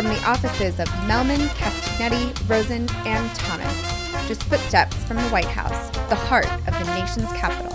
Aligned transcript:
From 0.00 0.08
the 0.08 0.24
offices 0.24 0.80
of 0.80 0.88
Mehlman, 1.04 1.46
Castagnetti, 1.58 2.48
Rosen, 2.48 2.88
and 3.04 3.36
Thomas, 3.36 4.26
just 4.26 4.42
footsteps 4.44 4.96
from 5.04 5.18
the 5.18 5.28
White 5.28 5.44
House, 5.44 5.90
the 6.08 6.14
heart 6.14 6.50
of 6.66 6.72
the 6.72 6.94
nation's 6.94 7.30
capital. 7.32 7.70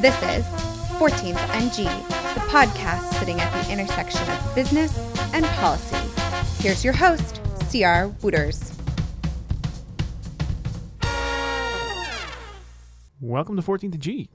This 0.00 0.16
is 0.22 0.46
14th 0.96 1.36
and 1.36 1.70
G, 1.70 1.82
the 1.84 2.40
podcast 2.48 3.12
sitting 3.18 3.38
at 3.42 3.52
the 3.62 3.70
intersection 3.70 4.26
of 4.30 4.54
business 4.54 4.98
and 5.34 5.44
policy. 5.44 5.98
Here's 6.62 6.82
your 6.82 6.94
host, 6.94 7.42
C.R. 7.68 8.08
Wooters. 8.22 8.72
Welcome 13.20 13.56
to 13.56 13.62
14th 13.62 13.98
G, 13.98 14.30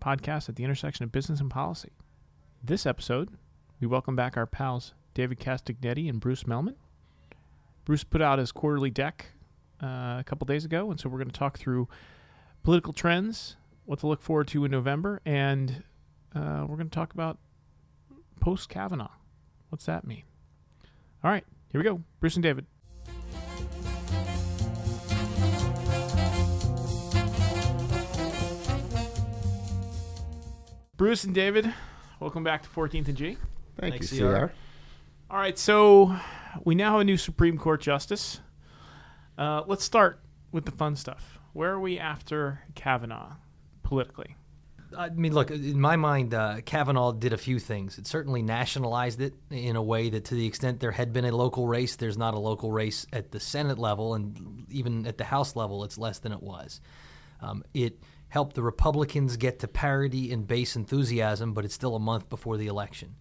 podcast 0.00 0.48
at 0.48 0.54
the 0.54 0.62
intersection 0.62 1.02
of 1.02 1.10
business 1.10 1.40
and 1.40 1.50
policy. 1.50 1.90
This 2.62 2.86
episode, 2.86 3.30
we 3.80 3.88
welcome 3.88 4.14
back 4.14 4.36
our 4.36 4.46
pals 4.46 4.94
David 5.16 5.40
Castagnetti 5.40 6.10
and 6.10 6.20
Bruce 6.20 6.42
Mehlman. 6.42 6.74
Bruce 7.86 8.04
put 8.04 8.20
out 8.20 8.38
his 8.38 8.52
quarterly 8.52 8.90
deck 8.90 9.24
uh, 9.82 10.16
a 10.18 10.24
couple 10.26 10.44
days 10.44 10.66
ago, 10.66 10.90
and 10.90 11.00
so 11.00 11.08
we're 11.08 11.16
going 11.16 11.30
to 11.30 11.38
talk 11.38 11.56
through 11.56 11.88
political 12.62 12.92
trends, 12.92 13.56
what 13.86 14.00
to 14.00 14.08
look 14.08 14.20
forward 14.20 14.46
to 14.48 14.66
in 14.66 14.70
November, 14.70 15.22
and 15.24 15.82
uh, 16.34 16.66
we're 16.68 16.76
going 16.76 16.90
to 16.90 16.94
talk 16.94 17.14
about 17.14 17.38
post 18.40 18.68
Kavanaugh. 18.68 19.08
What's 19.70 19.86
that 19.86 20.06
mean? 20.06 20.24
All 21.24 21.30
right, 21.30 21.46
here 21.72 21.80
we 21.80 21.84
go. 21.84 22.02
Bruce 22.20 22.36
and 22.36 22.42
David. 22.42 22.66
Bruce 30.98 31.24
and 31.24 31.34
David, 31.34 31.72
welcome 32.20 32.44
back 32.44 32.62
to 32.64 32.68
14th 32.68 33.08
and 33.08 33.16
G. 33.16 33.38
Thank 33.78 33.94
Thanks, 33.94 34.12
you, 34.12 34.26
CR. 34.26 34.46
CR. 34.46 34.52
All 35.28 35.38
right, 35.38 35.58
so 35.58 36.14
we 36.64 36.76
now 36.76 36.92
have 36.92 37.00
a 37.00 37.04
new 37.04 37.16
Supreme 37.16 37.58
Court 37.58 37.80
justice. 37.80 38.38
Uh, 39.36 39.64
let's 39.66 39.82
start 39.82 40.20
with 40.52 40.66
the 40.66 40.70
fun 40.70 40.94
stuff. 40.94 41.40
Where 41.52 41.72
are 41.72 41.80
we 41.80 41.98
after 41.98 42.60
Kavanaugh 42.76 43.32
politically? 43.82 44.36
I 44.96 45.08
mean, 45.08 45.34
look, 45.34 45.50
in 45.50 45.80
my 45.80 45.96
mind, 45.96 46.32
uh, 46.32 46.60
Kavanaugh 46.60 47.10
did 47.10 47.32
a 47.32 47.36
few 47.36 47.58
things. 47.58 47.98
It 47.98 48.06
certainly 48.06 48.40
nationalized 48.40 49.20
it 49.20 49.34
in 49.50 49.74
a 49.74 49.82
way 49.82 50.10
that, 50.10 50.26
to 50.26 50.36
the 50.36 50.46
extent 50.46 50.78
there 50.78 50.92
had 50.92 51.12
been 51.12 51.24
a 51.24 51.34
local 51.34 51.66
race, 51.66 51.96
there's 51.96 52.16
not 52.16 52.34
a 52.34 52.38
local 52.38 52.70
race 52.70 53.04
at 53.12 53.32
the 53.32 53.40
Senate 53.40 53.80
level, 53.80 54.14
and 54.14 54.64
even 54.70 55.08
at 55.08 55.18
the 55.18 55.24
House 55.24 55.56
level, 55.56 55.82
it's 55.82 55.98
less 55.98 56.20
than 56.20 56.30
it 56.30 56.40
was. 56.40 56.80
Um, 57.40 57.64
it 57.74 57.98
helped 58.28 58.54
the 58.54 58.62
Republicans 58.62 59.36
get 59.36 59.58
to 59.58 59.66
parity 59.66 60.30
in 60.30 60.44
base 60.44 60.76
enthusiasm, 60.76 61.52
but 61.52 61.64
it's 61.64 61.74
still 61.74 61.96
a 61.96 62.00
month 62.00 62.28
before 62.28 62.56
the 62.56 62.68
election. 62.68 63.16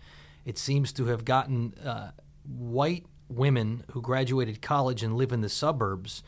It 0.45 0.57
seems 0.57 0.93
to 0.93 1.07
have 1.07 1.25
gotten 1.25 1.73
uh, 1.83 2.11
white 2.47 3.05
women 3.27 3.83
who 3.91 4.01
graduated 4.01 4.61
college 4.61 5.03
and 5.03 5.17
live 5.17 5.31
in 5.31 5.41
the 5.41 5.49
suburbs 5.49 6.23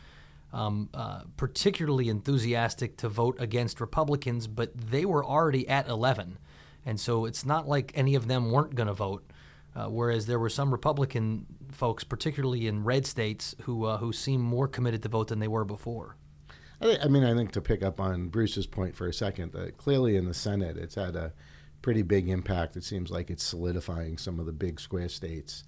um, 0.53 0.89
uh, 0.93 1.21
particularly 1.35 2.09
enthusiastic 2.09 2.97
to 2.97 3.09
vote 3.09 3.35
against 3.39 3.81
Republicans, 3.81 4.47
but 4.47 4.75
they 4.75 5.05
were 5.05 5.23
already 5.23 5.67
at 5.67 5.87
11. 5.87 6.37
And 6.85 6.99
so 6.99 7.25
it's 7.25 7.45
not 7.45 7.67
like 7.67 7.91
any 7.95 8.15
of 8.15 8.27
them 8.27 8.51
weren't 8.51 8.75
going 8.75 8.87
to 8.87 8.93
vote. 8.93 9.23
Uh, 9.75 9.87
whereas 9.89 10.25
there 10.25 10.39
were 10.39 10.49
some 10.49 10.71
Republican 10.71 11.45
folks, 11.71 12.03
particularly 12.03 12.65
in 12.65 12.83
red 12.83 13.05
states, 13.05 13.53
who 13.63 13.85
uh, 13.85 13.97
who 13.99 14.11
seem 14.11 14.41
more 14.41 14.67
committed 14.67 15.03
to 15.03 15.09
vote 15.09 15.27
than 15.27 15.37
they 15.37 15.47
were 15.47 15.65
before. 15.65 16.15
I, 16.81 17.07
mean, 17.07 17.23
I 17.23 17.35
think 17.35 17.51
to 17.51 17.61
pick 17.61 17.83
up 17.83 17.99
on 17.99 18.29
Bruce's 18.29 18.65
point 18.65 18.95
for 18.95 19.07
a 19.07 19.13
second, 19.13 19.51
that 19.51 19.77
clearly 19.77 20.15
in 20.15 20.25
the 20.25 20.33
Senate, 20.33 20.77
it's 20.77 20.95
had 20.95 21.15
a 21.15 21.31
pretty 21.81 22.01
big 22.01 22.29
impact. 22.29 22.75
It 22.75 22.83
seems 22.83 23.11
like 23.11 23.29
it's 23.29 23.43
solidifying 23.43 24.17
some 24.17 24.39
of 24.39 24.45
the 24.45 24.51
big 24.51 24.79
square 24.79 25.09
states 25.09 25.63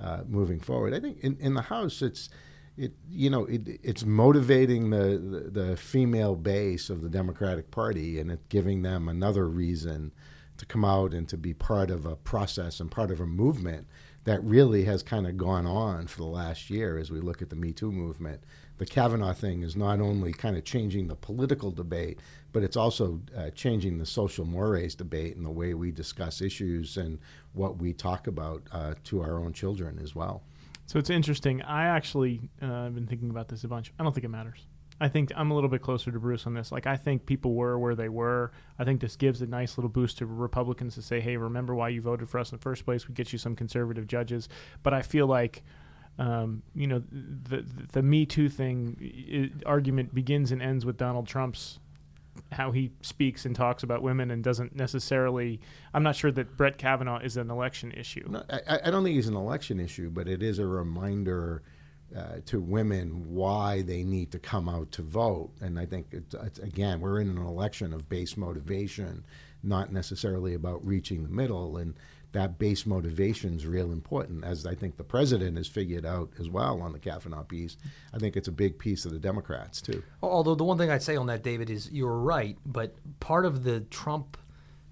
uh, 0.00 0.22
moving 0.26 0.60
forward. 0.60 0.94
I 0.94 1.00
think 1.00 1.18
in, 1.20 1.36
in 1.40 1.54
the 1.54 1.62
House, 1.62 2.02
it's 2.02 2.28
it 2.76 2.92
you 3.10 3.30
know 3.30 3.44
it, 3.44 3.80
it's 3.82 4.04
motivating 4.04 4.90
the, 4.90 5.18
the 5.18 5.60
the 5.62 5.76
female 5.76 6.36
base 6.36 6.88
of 6.88 7.02
the 7.02 7.08
Democratic 7.08 7.70
Party, 7.70 8.18
and 8.18 8.30
it's 8.30 8.44
giving 8.48 8.82
them 8.82 9.08
another 9.08 9.48
reason 9.48 10.12
to 10.56 10.66
come 10.66 10.84
out 10.84 11.14
and 11.14 11.28
to 11.28 11.36
be 11.36 11.54
part 11.54 11.90
of 11.90 12.04
a 12.06 12.16
process 12.16 12.80
and 12.80 12.90
part 12.90 13.10
of 13.10 13.20
a 13.20 13.26
movement 13.26 13.86
that 14.24 14.44
really 14.44 14.84
has 14.84 15.02
kind 15.02 15.26
of 15.26 15.36
gone 15.36 15.66
on 15.66 16.06
for 16.06 16.18
the 16.18 16.26
last 16.26 16.68
year 16.68 16.98
as 16.98 17.10
we 17.10 17.20
look 17.20 17.40
at 17.40 17.48
the 17.48 17.56
Me 17.56 17.72
Too 17.72 17.90
movement. 17.90 18.42
The 18.76 18.86
Kavanaugh 18.86 19.32
thing 19.32 19.62
is 19.62 19.76
not 19.76 20.00
only 20.00 20.32
kind 20.32 20.56
of 20.56 20.64
changing 20.64 21.08
the 21.08 21.14
political 21.14 21.70
debate, 21.70 22.18
but 22.52 22.62
it's 22.62 22.76
also 22.76 23.20
uh, 23.36 23.50
changing 23.50 23.98
the 23.98 24.06
social 24.06 24.44
mores 24.44 24.94
debate 24.94 25.36
and 25.36 25.44
the 25.44 25.50
way 25.50 25.74
we 25.74 25.90
discuss 25.90 26.40
issues 26.40 26.96
and 26.96 27.18
what 27.52 27.78
we 27.78 27.92
talk 27.92 28.26
about 28.26 28.62
uh, 28.72 28.94
to 29.04 29.20
our 29.20 29.38
own 29.38 29.52
children 29.52 29.98
as 30.02 30.14
well. 30.14 30.42
So 30.86 30.98
it's 30.98 31.10
interesting. 31.10 31.62
I 31.62 31.84
actually 31.84 32.50
uh, 32.60 32.84
have 32.84 32.94
been 32.94 33.06
thinking 33.06 33.30
about 33.30 33.48
this 33.48 33.62
a 33.62 33.68
bunch. 33.68 33.92
I 33.98 34.02
don't 34.02 34.12
think 34.12 34.24
it 34.24 34.30
matters. 34.30 34.66
I 35.00 35.08
think 35.08 35.32
I'm 35.34 35.50
a 35.50 35.54
little 35.54 35.70
bit 35.70 35.80
closer 35.80 36.10
to 36.10 36.18
Bruce 36.18 36.46
on 36.46 36.54
this. 36.54 36.70
Like 36.70 36.86
I 36.86 36.96
think 36.96 37.24
people 37.24 37.54
were 37.54 37.78
where 37.78 37.94
they 37.94 38.08
were. 38.08 38.52
I 38.78 38.84
think 38.84 39.00
this 39.00 39.16
gives 39.16 39.40
a 39.40 39.46
nice 39.46 39.78
little 39.78 39.88
boost 39.88 40.18
to 40.18 40.26
Republicans 40.26 40.94
to 40.96 41.02
say, 41.02 41.20
"Hey, 41.20 41.36
remember 41.36 41.74
why 41.74 41.88
you 41.88 42.02
voted 42.02 42.28
for 42.28 42.38
us 42.38 42.52
in 42.52 42.58
the 42.58 42.62
first 42.62 42.84
place? 42.84 43.08
We 43.08 43.14
get 43.14 43.32
you 43.32 43.38
some 43.38 43.56
conservative 43.56 44.06
judges." 44.06 44.48
But 44.82 44.92
I 44.92 45.00
feel 45.00 45.26
like, 45.26 45.62
um, 46.18 46.62
you 46.74 46.86
know, 46.86 47.02
the 47.10 47.64
the 47.92 48.02
Me 48.02 48.26
Too 48.26 48.50
thing 48.50 49.52
i 49.64 49.68
argument 49.68 50.14
begins 50.14 50.52
and 50.52 50.60
ends 50.60 50.84
with 50.84 50.98
Donald 50.98 51.26
Trump's 51.26 51.78
how 52.52 52.72
he 52.72 52.92
speaks 53.02 53.44
and 53.46 53.54
talks 53.54 53.82
about 53.82 54.02
women 54.02 54.30
and 54.30 54.42
doesn't 54.42 54.74
necessarily. 54.74 55.60
I'm 55.94 56.02
not 56.02 56.16
sure 56.16 56.32
that 56.32 56.56
Brett 56.56 56.78
Kavanaugh 56.78 57.20
is 57.20 57.36
an 57.36 57.50
election 57.50 57.92
issue. 57.92 58.26
No, 58.28 58.42
I, 58.50 58.80
I 58.84 58.90
don't 58.90 59.04
think 59.04 59.16
he's 59.16 59.28
an 59.28 59.36
election 59.36 59.80
issue, 59.80 60.10
but 60.10 60.28
it 60.28 60.42
is 60.42 60.58
a 60.58 60.66
reminder 60.66 61.62
uh, 62.16 62.40
to 62.46 62.60
women 62.60 63.32
why 63.32 63.82
they 63.82 64.02
need 64.02 64.32
to 64.32 64.38
come 64.38 64.68
out 64.68 64.90
to 64.92 65.02
vote. 65.02 65.52
And 65.60 65.78
I 65.78 65.86
think, 65.86 66.08
it's, 66.10 66.34
it's, 66.34 66.58
again, 66.58 67.00
we're 67.00 67.20
in 67.20 67.28
an 67.28 67.38
election 67.38 67.92
of 67.92 68.08
base 68.08 68.36
motivation, 68.36 69.24
not 69.62 69.92
necessarily 69.92 70.54
about 70.54 70.84
reaching 70.84 71.22
the 71.22 71.28
middle. 71.28 71.76
And 71.76 71.94
that 72.32 72.58
base 72.58 72.86
motivation 72.86 73.54
is 73.54 73.66
real 73.66 73.90
important, 73.92 74.44
as 74.44 74.64
I 74.66 74.74
think 74.74 74.96
the 74.96 75.04
president 75.04 75.56
has 75.56 75.66
figured 75.66 76.06
out 76.06 76.30
as 76.38 76.48
well 76.48 76.80
on 76.80 76.92
the 76.92 76.98
Kavanaugh 76.98 77.42
piece. 77.42 77.76
I 78.14 78.18
think 78.18 78.36
it's 78.36 78.48
a 78.48 78.52
big 78.52 78.78
piece 78.78 79.04
of 79.04 79.12
the 79.12 79.18
Democrats, 79.18 79.80
too. 79.82 80.02
Although 80.22 80.54
the 80.54 80.64
one 80.64 80.78
thing 80.78 80.90
I'd 80.90 81.02
say 81.02 81.16
on 81.16 81.26
that, 81.26 81.42
David, 81.42 81.70
is 81.70 81.90
you're 81.90 82.18
right, 82.18 82.56
but 82.64 82.94
part 83.18 83.46
of 83.46 83.64
the 83.64 83.80
Trump 83.80 84.36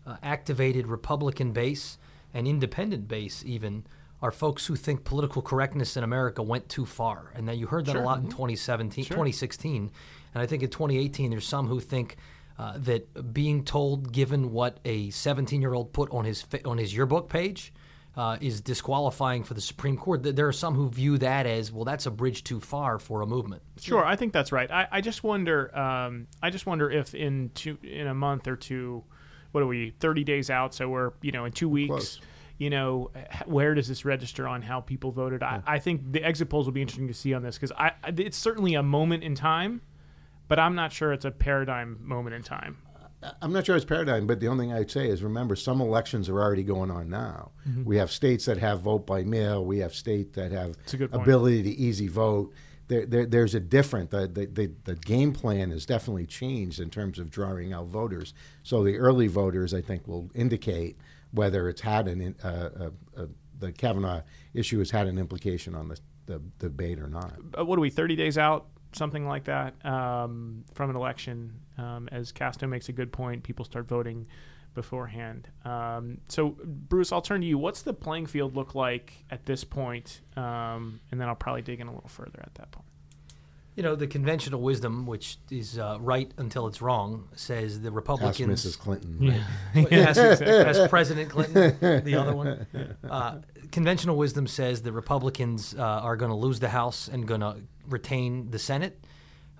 uh, 0.06 0.16
activated 0.22 0.86
Republican 0.88 1.52
base 1.52 1.98
and 2.34 2.48
independent 2.48 3.06
base, 3.06 3.44
even, 3.46 3.84
are 4.20 4.32
folks 4.32 4.66
who 4.66 4.74
think 4.74 5.04
political 5.04 5.40
correctness 5.40 5.96
in 5.96 6.02
America 6.02 6.42
went 6.42 6.68
too 6.68 6.84
far. 6.84 7.30
And 7.36 7.48
that 7.48 7.56
you 7.56 7.68
heard 7.68 7.86
that 7.86 7.92
Sure. 7.92 8.02
a 8.02 8.04
lot 8.04 8.18
in 8.18 8.28
2017, 8.28 9.04
Sure. 9.04 9.14
2016. 9.14 9.90
And 10.34 10.42
I 10.42 10.46
think 10.46 10.62
in 10.64 10.70
2018, 10.70 11.30
there's 11.30 11.46
some 11.46 11.68
who 11.68 11.78
think. 11.78 12.16
Uh, 12.58 12.76
that 12.78 13.32
being 13.32 13.64
told, 13.64 14.12
given 14.12 14.50
what 14.50 14.80
a 14.84 15.08
17-year-old 15.10 15.92
put 15.92 16.10
on 16.10 16.24
his 16.24 16.44
on 16.64 16.76
his 16.76 16.92
yearbook 16.92 17.28
page, 17.28 17.72
uh, 18.16 18.36
is 18.40 18.60
disqualifying 18.60 19.44
for 19.44 19.54
the 19.54 19.60
Supreme 19.60 19.96
Court. 19.96 20.24
Th- 20.24 20.34
There 20.34 20.48
are 20.48 20.52
some 20.52 20.74
who 20.74 20.88
view 20.90 21.18
that 21.18 21.46
as 21.46 21.70
well. 21.70 21.84
That's 21.84 22.06
a 22.06 22.10
bridge 22.10 22.42
too 22.42 22.58
far 22.58 22.98
for 22.98 23.20
a 23.22 23.26
movement. 23.26 23.62
Sure, 23.80 24.04
I 24.04 24.16
think 24.16 24.32
that's 24.32 24.50
right. 24.50 24.68
I, 24.72 24.88
I 24.90 25.00
just 25.00 25.22
wonder. 25.22 25.76
Um, 25.78 26.26
I 26.42 26.50
just 26.50 26.66
wonder 26.66 26.90
if 26.90 27.14
in 27.14 27.50
two 27.54 27.78
in 27.84 28.08
a 28.08 28.14
month 28.14 28.48
or 28.48 28.56
two, 28.56 29.04
what 29.52 29.62
are 29.62 29.68
we? 29.68 29.90
Thirty 30.00 30.24
days 30.24 30.50
out, 30.50 30.74
so 30.74 30.88
we're 30.88 31.12
you 31.22 31.30
know 31.30 31.44
in 31.44 31.52
two 31.52 31.68
weeks. 31.68 31.88
Close. 31.90 32.20
You 32.58 32.70
know, 32.70 33.12
where 33.46 33.72
does 33.76 33.86
this 33.86 34.04
register 34.04 34.48
on 34.48 34.62
how 34.62 34.80
people 34.80 35.12
voted? 35.12 35.44
I, 35.44 35.62
I 35.64 35.78
think 35.78 36.10
the 36.10 36.24
exit 36.24 36.48
polls 36.48 36.66
will 36.66 36.72
be 36.72 36.82
interesting 36.82 37.06
to 37.06 37.14
see 37.14 37.32
on 37.34 37.40
this 37.44 37.54
because 37.54 37.70
I, 37.70 37.92
I- 38.02 38.12
it's 38.16 38.36
certainly 38.36 38.74
a 38.74 38.82
moment 38.82 39.22
in 39.22 39.36
time, 39.36 39.80
but 40.48 40.58
I'm 40.58 40.74
not 40.74 40.92
sure 40.92 41.12
it's 41.12 41.24
a 41.24 41.30
paradigm 41.30 41.98
moment 42.00 42.34
in 42.34 42.42
time. 42.42 42.78
I'm 43.42 43.52
not 43.52 43.66
sure 43.66 43.74
it's 43.74 43.84
paradigm, 43.84 44.26
but 44.28 44.38
the 44.38 44.46
only 44.46 44.66
thing 44.66 44.72
I'd 44.72 44.90
say 44.90 45.08
is 45.08 45.22
remember 45.24 45.56
some 45.56 45.80
elections 45.80 46.28
are 46.28 46.40
already 46.40 46.62
going 46.62 46.90
on 46.90 47.10
now. 47.10 47.50
Mm-hmm. 47.68 47.84
We 47.84 47.96
have 47.96 48.12
states 48.12 48.44
that 48.44 48.58
have 48.58 48.80
vote 48.82 49.06
by 49.06 49.24
mail. 49.24 49.64
We 49.64 49.78
have 49.78 49.92
states 49.92 50.36
that 50.36 50.52
have 50.52 50.76
a 50.92 50.96
good 50.96 51.10
point. 51.10 51.22
ability 51.22 51.64
to 51.64 51.70
easy 51.70 52.06
vote. 52.06 52.52
There, 52.86 53.04
there, 53.04 53.26
there's 53.26 53.54
a 53.54 53.60
different 53.60 54.10
the, 54.10 54.28
the, 54.28 54.46
the, 54.46 54.72
the 54.84 54.94
game 54.94 55.32
plan 55.32 55.72
has 55.72 55.84
definitely 55.84 56.26
changed 56.26 56.80
in 56.80 56.90
terms 56.90 57.18
of 57.18 57.28
drawing 57.30 57.72
out 57.72 57.86
voters. 57.88 58.34
So 58.62 58.84
the 58.84 58.96
early 58.96 59.26
voters, 59.26 59.74
I 59.74 59.80
think, 59.80 60.06
will 60.06 60.30
indicate 60.34 60.96
whether 61.32 61.68
it's 61.68 61.80
had 61.80 62.06
an 62.08 62.20
in- 62.20 62.36
uh, 62.42 62.70
uh, 63.16 63.20
uh, 63.20 63.26
the 63.58 63.72
Kavanaugh 63.72 64.22
issue 64.54 64.78
has 64.78 64.90
had 64.92 65.08
an 65.08 65.18
implication 65.18 65.74
on 65.74 65.88
the, 65.88 65.98
the 66.26 66.40
debate 66.60 67.00
or 67.00 67.08
not. 67.08 67.34
Uh, 67.58 67.64
what 67.64 67.78
are 67.78 67.82
we? 67.82 67.90
Thirty 67.90 68.14
days 68.16 68.38
out, 68.38 68.68
something 68.98 69.26
like 69.26 69.44
that, 69.44 69.74
um, 69.86 70.64
from 70.74 70.90
an 70.90 70.96
election. 70.96 71.52
Um, 71.78 72.08
as 72.12 72.32
Casto 72.32 72.66
makes 72.66 72.88
a 72.88 72.92
good 72.92 73.12
point, 73.12 73.42
people 73.44 73.64
start 73.64 73.86
voting 73.86 74.26
beforehand. 74.74 75.48
Um, 75.64 76.18
so, 76.28 76.56
Bruce, 76.64 77.12
I'll 77.12 77.22
turn 77.22 77.40
to 77.40 77.46
you. 77.46 77.58
What's 77.58 77.82
the 77.82 77.94
playing 77.94 78.26
field 78.26 78.54
look 78.54 78.74
like 78.74 79.12
at 79.30 79.46
this 79.46 79.64
point? 79.64 80.20
Um, 80.36 81.00
and 81.10 81.20
then 81.20 81.28
I'll 81.28 81.34
probably 81.34 81.62
dig 81.62 81.80
in 81.80 81.86
a 81.86 81.94
little 81.94 82.08
further 82.08 82.40
at 82.42 82.54
that 82.56 82.70
point. 82.70 82.84
You 83.74 83.84
know, 83.84 83.94
the 83.94 84.08
conventional 84.08 84.60
wisdom, 84.60 85.06
which 85.06 85.38
is 85.52 85.78
uh, 85.78 85.98
right 86.00 86.28
until 86.36 86.66
it's 86.66 86.82
wrong, 86.82 87.28
says 87.36 87.80
the 87.80 87.88
Ask 87.88 87.94
Republicans. 87.94 88.66
Mrs. 88.66 88.76
Clinton. 88.78 89.18
Yeah. 89.20 89.44
Well, 89.74 89.86
yes, 89.88 90.18
ask 90.18 90.90
President 90.90 91.30
Clinton, 91.30 92.04
the 92.04 92.14
other 92.16 92.34
one. 92.34 92.66
Uh, 93.08 93.38
conventional 93.70 94.16
wisdom 94.16 94.46
says 94.46 94.82
the 94.82 94.92
Republicans 94.92 95.74
uh, 95.78 95.82
are 95.82 96.16
going 96.16 96.30
to 96.30 96.36
lose 96.36 96.58
the 96.60 96.68
House 96.68 97.08
and 97.08 97.26
going 97.26 97.40
to 97.40 97.56
retain 97.88 98.50
the 98.50 98.58
Senate. 98.58 99.04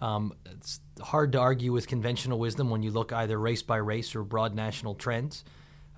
Um, 0.00 0.32
it's 0.44 0.80
hard 1.00 1.32
to 1.32 1.38
argue 1.38 1.72
with 1.72 1.88
conventional 1.88 2.38
wisdom 2.38 2.70
when 2.70 2.82
you 2.82 2.90
look 2.90 3.12
either 3.12 3.38
race 3.38 3.62
by 3.62 3.76
race 3.76 4.14
or 4.14 4.22
broad 4.22 4.54
national 4.54 4.94
trends. 4.94 5.44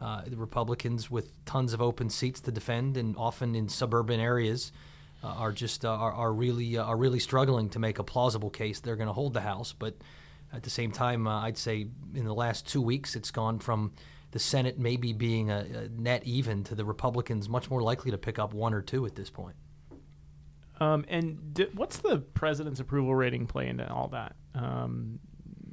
Uh, 0.00 0.23
the 0.27 0.37
Republicans, 0.37 1.11
with 1.11 1.44
tons 1.44 1.75
of 1.75 1.82
open 1.82 2.09
seats 2.09 2.41
to 2.41 2.50
defend, 2.50 2.97
and 2.97 3.15
often 3.19 3.55
in 3.55 3.69
suburban 3.69 4.19
areas, 4.19 4.73
uh, 5.23 5.27
are 5.27 5.53
just 5.53 5.85
uh, 5.85 5.91
are, 5.91 6.12
are, 6.12 6.32
really 6.32 6.79
uh, 6.79 6.85
are 6.85 6.97
really 6.97 7.19
struggling 7.19 7.69
to 7.69 7.79
make 7.79 7.99
a 7.99 8.05
plausible 8.05 8.49
case 8.49 8.81
they're 8.81 8.97
going 8.97 9.09
to 9.09 9.12
hold 9.12 9.35
the 9.35 9.43
House. 9.43 9.75
But 9.79 9.97
at 10.53 10.62
the 10.62 10.71
same 10.71 10.91
time, 10.91 11.26
uh, 11.26 11.43
I'd 11.43 11.59
say 11.59 11.87
in 12.15 12.25
the 12.25 12.35
last 12.35 12.67
two 12.67 12.81
weeks, 12.81 13.15
it's 13.15 13.31
gone 13.31 13.59
from 13.59 13.93
the 14.31 14.38
Senate 14.38 14.79
maybe 14.79 15.12
being 15.12 15.50
a, 15.50 15.59
a, 15.59 15.88
net 15.88 16.23
even 16.25 16.65
to 16.65 16.75
the 16.75 16.85
Republicans 16.85 17.49
much 17.49 17.69
more 17.69 17.83
likely 17.83 18.11
to 18.11 18.19
pick 18.19 18.38
up 18.38 18.55
one 18.55 18.73
or 18.73 18.81
two 18.81 19.05
at 19.05 19.17
this 19.17 19.29
point. 19.29 19.56
Um, 20.81 21.05
and 21.09 21.55
d- 21.55 21.69
what's 21.75 21.99
the 21.99 22.19
president's 22.19 22.81
approval 22.81 23.15
rating 23.15 23.47
play 23.47 23.69
into 23.69 23.88
all 23.91 24.09
that? 24.09 24.35
Um, 24.55 25.21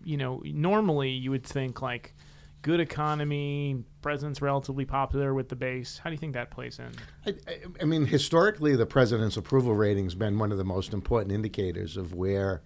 you 0.03 0.17
know, 0.17 0.41
normally 0.45 1.11
you 1.11 1.31
would 1.31 1.45
think 1.45 1.81
like 1.81 2.13
good 2.61 2.79
economy, 2.79 3.83
president's 4.01 4.41
relatively 4.41 4.83
popular 4.83 5.33
with 5.33 5.47
the 5.47 5.55
base. 5.55 5.97
How 5.97 6.09
do 6.09 6.13
you 6.13 6.17
think 6.17 6.33
that 6.33 6.51
plays 6.51 6.79
in? 6.79 6.91
I, 7.25 7.29
I, 7.49 7.59
I 7.81 7.85
mean, 7.85 8.05
historically, 8.05 8.75
the 8.75 8.85
president's 8.85 9.37
approval 9.37 9.73
rating's 9.73 10.15
been 10.15 10.37
one 10.37 10.51
of 10.51 10.57
the 10.57 10.65
most 10.65 10.93
important 10.93 11.31
indicators 11.31 11.95
of 11.97 12.13
where 12.13 12.61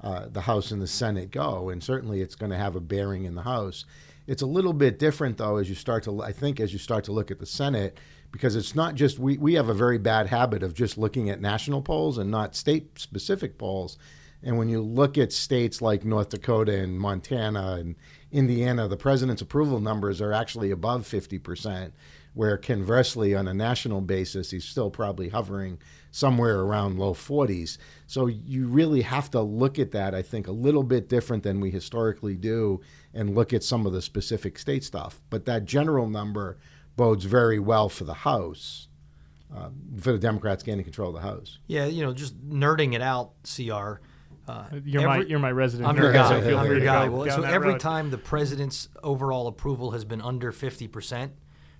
uh, 0.00 0.26
the 0.30 0.42
House 0.42 0.70
and 0.70 0.82
the 0.82 0.86
Senate 0.86 1.30
go, 1.30 1.70
and 1.70 1.82
certainly 1.82 2.20
it's 2.20 2.34
going 2.34 2.50
to 2.50 2.58
have 2.58 2.76
a 2.76 2.80
bearing 2.80 3.24
in 3.24 3.34
the 3.34 3.42
House. 3.42 3.86
It's 4.26 4.42
a 4.42 4.46
little 4.46 4.72
bit 4.72 4.98
different, 4.98 5.38
though, 5.38 5.56
as 5.56 5.68
you 5.68 5.74
start 5.74 6.04
to, 6.04 6.22
I 6.22 6.32
think, 6.32 6.60
as 6.60 6.72
you 6.72 6.78
start 6.78 7.04
to 7.04 7.12
look 7.12 7.30
at 7.30 7.38
the 7.38 7.46
Senate, 7.46 7.98
because 8.36 8.54
it's 8.54 8.74
not 8.74 8.94
just, 8.94 9.18
we, 9.18 9.38
we 9.38 9.54
have 9.54 9.70
a 9.70 9.74
very 9.74 9.96
bad 9.96 10.26
habit 10.26 10.62
of 10.62 10.74
just 10.74 10.98
looking 10.98 11.30
at 11.30 11.40
national 11.40 11.80
polls 11.80 12.18
and 12.18 12.30
not 12.30 12.54
state 12.54 12.98
specific 12.98 13.56
polls. 13.56 13.96
And 14.42 14.58
when 14.58 14.68
you 14.68 14.82
look 14.82 15.16
at 15.16 15.32
states 15.32 15.80
like 15.80 16.04
North 16.04 16.28
Dakota 16.28 16.78
and 16.78 17.00
Montana 17.00 17.76
and 17.80 17.96
Indiana, 18.30 18.88
the 18.88 18.96
president's 18.98 19.40
approval 19.40 19.80
numbers 19.80 20.20
are 20.20 20.34
actually 20.34 20.70
above 20.70 21.04
50%, 21.04 21.92
where 22.34 22.58
conversely, 22.58 23.34
on 23.34 23.48
a 23.48 23.54
national 23.54 24.02
basis, 24.02 24.50
he's 24.50 24.66
still 24.66 24.90
probably 24.90 25.30
hovering 25.30 25.78
somewhere 26.10 26.60
around 26.60 26.98
low 26.98 27.14
40s. 27.14 27.78
So 28.06 28.26
you 28.26 28.66
really 28.66 29.00
have 29.00 29.30
to 29.30 29.40
look 29.40 29.78
at 29.78 29.92
that, 29.92 30.14
I 30.14 30.20
think, 30.20 30.46
a 30.46 30.52
little 30.52 30.82
bit 30.82 31.08
different 31.08 31.42
than 31.42 31.58
we 31.58 31.70
historically 31.70 32.36
do 32.36 32.82
and 33.14 33.34
look 33.34 33.54
at 33.54 33.64
some 33.64 33.86
of 33.86 33.94
the 33.94 34.02
specific 34.02 34.58
state 34.58 34.84
stuff. 34.84 35.22
But 35.30 35.46
that 35.46 35.64
general 35.64 36.10
number 36.10 36.58
bodes 36.96 37.24
very 37.24 37.58
well 37.58 37.88
for 37.88 38.04
the 38.04 38.14
House. 38.14 38.88
Uh, 39.54 39.68
for 40.00 40.10
the 40.10 40.18
Democrats 40.18 40.64
gaining 40.64 40.82
control 40.82 41.10
of 41.10 41.14
the 41.14 41.20
House. 41.20 41.58
Yeah, 41.68 41.86
you 41.86 42.04
know, 42.04 42.12
just 42.12 42.36
nerding 42.48 42.94
it 42.94 43.00
out, 43.00 43.30
CR. 43.44 44.00
Uh, 44.48 44.64
you're 44.84 45.02
every, 45.02 45.04
my 45.04 45.24
you're 45.24 45.38
my 45.38 45.52
resident. 45.52 45.88
I'm 45.88 45.96
your 45.96 46.12
guy. 46.12 46.28
So 46.28 46.58
I'm 46.58 46.66
your 46.66 46.80
guy. 46.80 47.08
Well, 47.08 47.30
so 47.30 47.42
every 47.42 47.72
road. 47.72 47.80
time 47.80 48.10
the 48.10 48.18
president's 48.18 48.88
overall 49.04 49.46
approval 49.46 49.92
has 49.92 50.04
been 50.04 50.20
under 50.20 50.50
50 50.50 50.88
percent, 50.88 51.32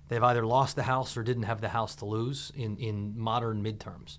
they've 0.09 0.23
either 0.23 0.47
lost 0.47 0.77
the 0.77 0.85
House 0.85 1.17
or 1.17 1.25
didn't 1.25 1.43
have 1.43 1.61
the 1.61 1.71
House 1.71 1.97
to 1.97 2.05
lose 2.05 2.53
in 2.55 2.77
in 2.77 3.19
modern 3.19 3.65
midterms. 3.65 4.19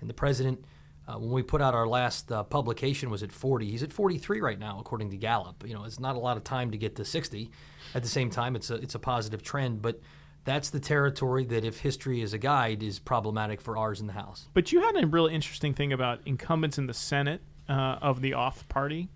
And 0.00 0.08
the 0.08 0.14
president 0.14 0.64
uh, 1.08 1.18
when 1.18 1.30
we 1.30 1.42
put 1.42 1.60
out 1.60 1.74
our 1.74 1.86
last 1.86 2.30
uh, 2.30 2.42
publication 2.44 3.10
was 3.10 3.22
at 3.22 3.32
40 3.32 3.70
he's 3.70 3.82
at 3.82 3.92
43 3.92 4.40
right 4.40 4.58
now 4.58 4.78
according 4.78 5.10
to 5.10 5.16
gallup 5.16 5.66
you 5.66 5.74
know 5.74 5.84
it's 5.84 5.98
not 5.98 6.16
a 6.16 6.18
lot 6.18 6.36
of 6.36 6.44
time 6.44 6.70
to 6.70 6.78
get 6.78 6.96
to 6.96 7.04
60 7.04 7.50
at 7.94 8.02
the 8.02 8.08
same 8.08 8.30
time 8.30 8.54
it's 8.54 8.70
a 8.70 8.76
it's 8.76 8.94
a 8.94 8.98
positive 8.98 9.42
trend 9.42 9.82
but 9.82 10.00
that's 10.44 10.70
the 10.70 10.80
territory 10.80 11.44
that 11.44 11.64
if 11.64 11.78
history 11.80 12.20
is 12.20 12.32
a 12.32 12.38
guide 12.38 12.82
is 12.82 12.98
problematic 12.98 13.60
for 13.60 13.76
ours 13.76 14.00
in 14.00 14.06
the 14.06 14.12
house 14.12 14.48
but 14.54 14.72
you 14.72 14.80
had 14.80 15.02
a 15.02 15.06
really 15.06 15.34
interesting 15.34 15.74
thing 15.74 15.92
about 15.92 16.20
incumbents 16.26 16.78
in 16.78 16.86
the 16.86 16.94
senate 16.94 17.42
uh, 17.68 17.98
of 18.02 18.20
the 18.20 18.34
off 18.34 18.68
party 18.68 19.08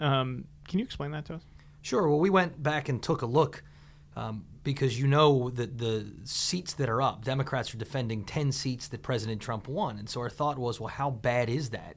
um, 0.00 0.44
can 0.68 0.78
you 0.78 0.84
explain 0.84 1.10
that 1.10 1.24
to 1.24 1.34
us 1.34 1.42
sure 1.82 2.08
well 2.08 2.18
we 2.18 2.30
went 2.30 2.62
back 2.62 2.88
and 2.88 3.02
took 3.02 3.22
a 3.22 3.26
look 3.26 3.62
um, 4.16 4.44
because 4.62 5.00
you 5.00 5.06
know 5.06 5.50
that 5.50 5.78
the 5.78 6.06
seats 6.24 6.74
that 6.74 6.88
are 6.88 7.00
up, 7.00 7.24
Democrats 7.24 7.74
are 7.74 7.78
defending 7.78 8.24
10 8.24 8.52
seats 8.52 8.88
that 8.88 9.02
President 9.02 9.40
Trump 9.40 9.68
won. 9.68 9.98
And 9.98 10.08
so 10.08 10.20
our 10.20 10.28
thought 10.28 10.58
was, 10.58 10.78
well, 10.78 10.88
how 10.88 11.10
bad 11.10 11.48
is 11.48 11.70
that? 11.70 11.96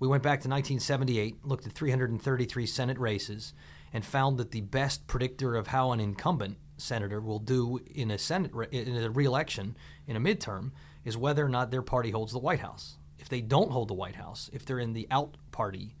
We 0.00 0.08
went 0.08 0.22
back 0.22 0.40
to 0.40 0.48
1978, 0.48 1.44
looked 1.44 1.66
at 1.66 1.72
333 1.72 2.66
Senate 2.66 2.98
races, 2.98 3.54
and 3.92 4.04
found 4.04 4.38
that 4.38 4.50
the 4.50 4.62
best 4.62 5.06
predictor 5.06 5.54
of 5.54 5.68
how 5.68 5.92
an 5.92 6.00
incumbent 6.00 6.56
senator 6.82 7.20
will 7.20 7.38
do 7.38 7.80
in 7.94 8.10
a 8.10 8.18
Senate 8.18 8.52
in 8.70 8.96
a 8.96 9.10
reelection 9.10 9.76
in 10.06 10.16
a 10.16 10.20
midterm 10.20 10.72
is 11.04 11.16
whether 11.16 11.44
or 11.44 11.48
not 11.48 11.70
their 11.70 11.82
party 11.82 12.10
holds 12.10 12.32
the 12.32 12.38
White 12.38 12.60
House. 12.60 12.98
If 13.18 13.28
they 13.28 13.40
don't 13.40 13.70
hold 13.70 13.88
the 13.88 13.94
White 13.94 14.16
House, 14.16 14.50
if 14.52 14.64
they're 14.64 14.78
in 14.78 14.92
the 14.92 15.06
out 15.10 15.36
party, 15.50 15.96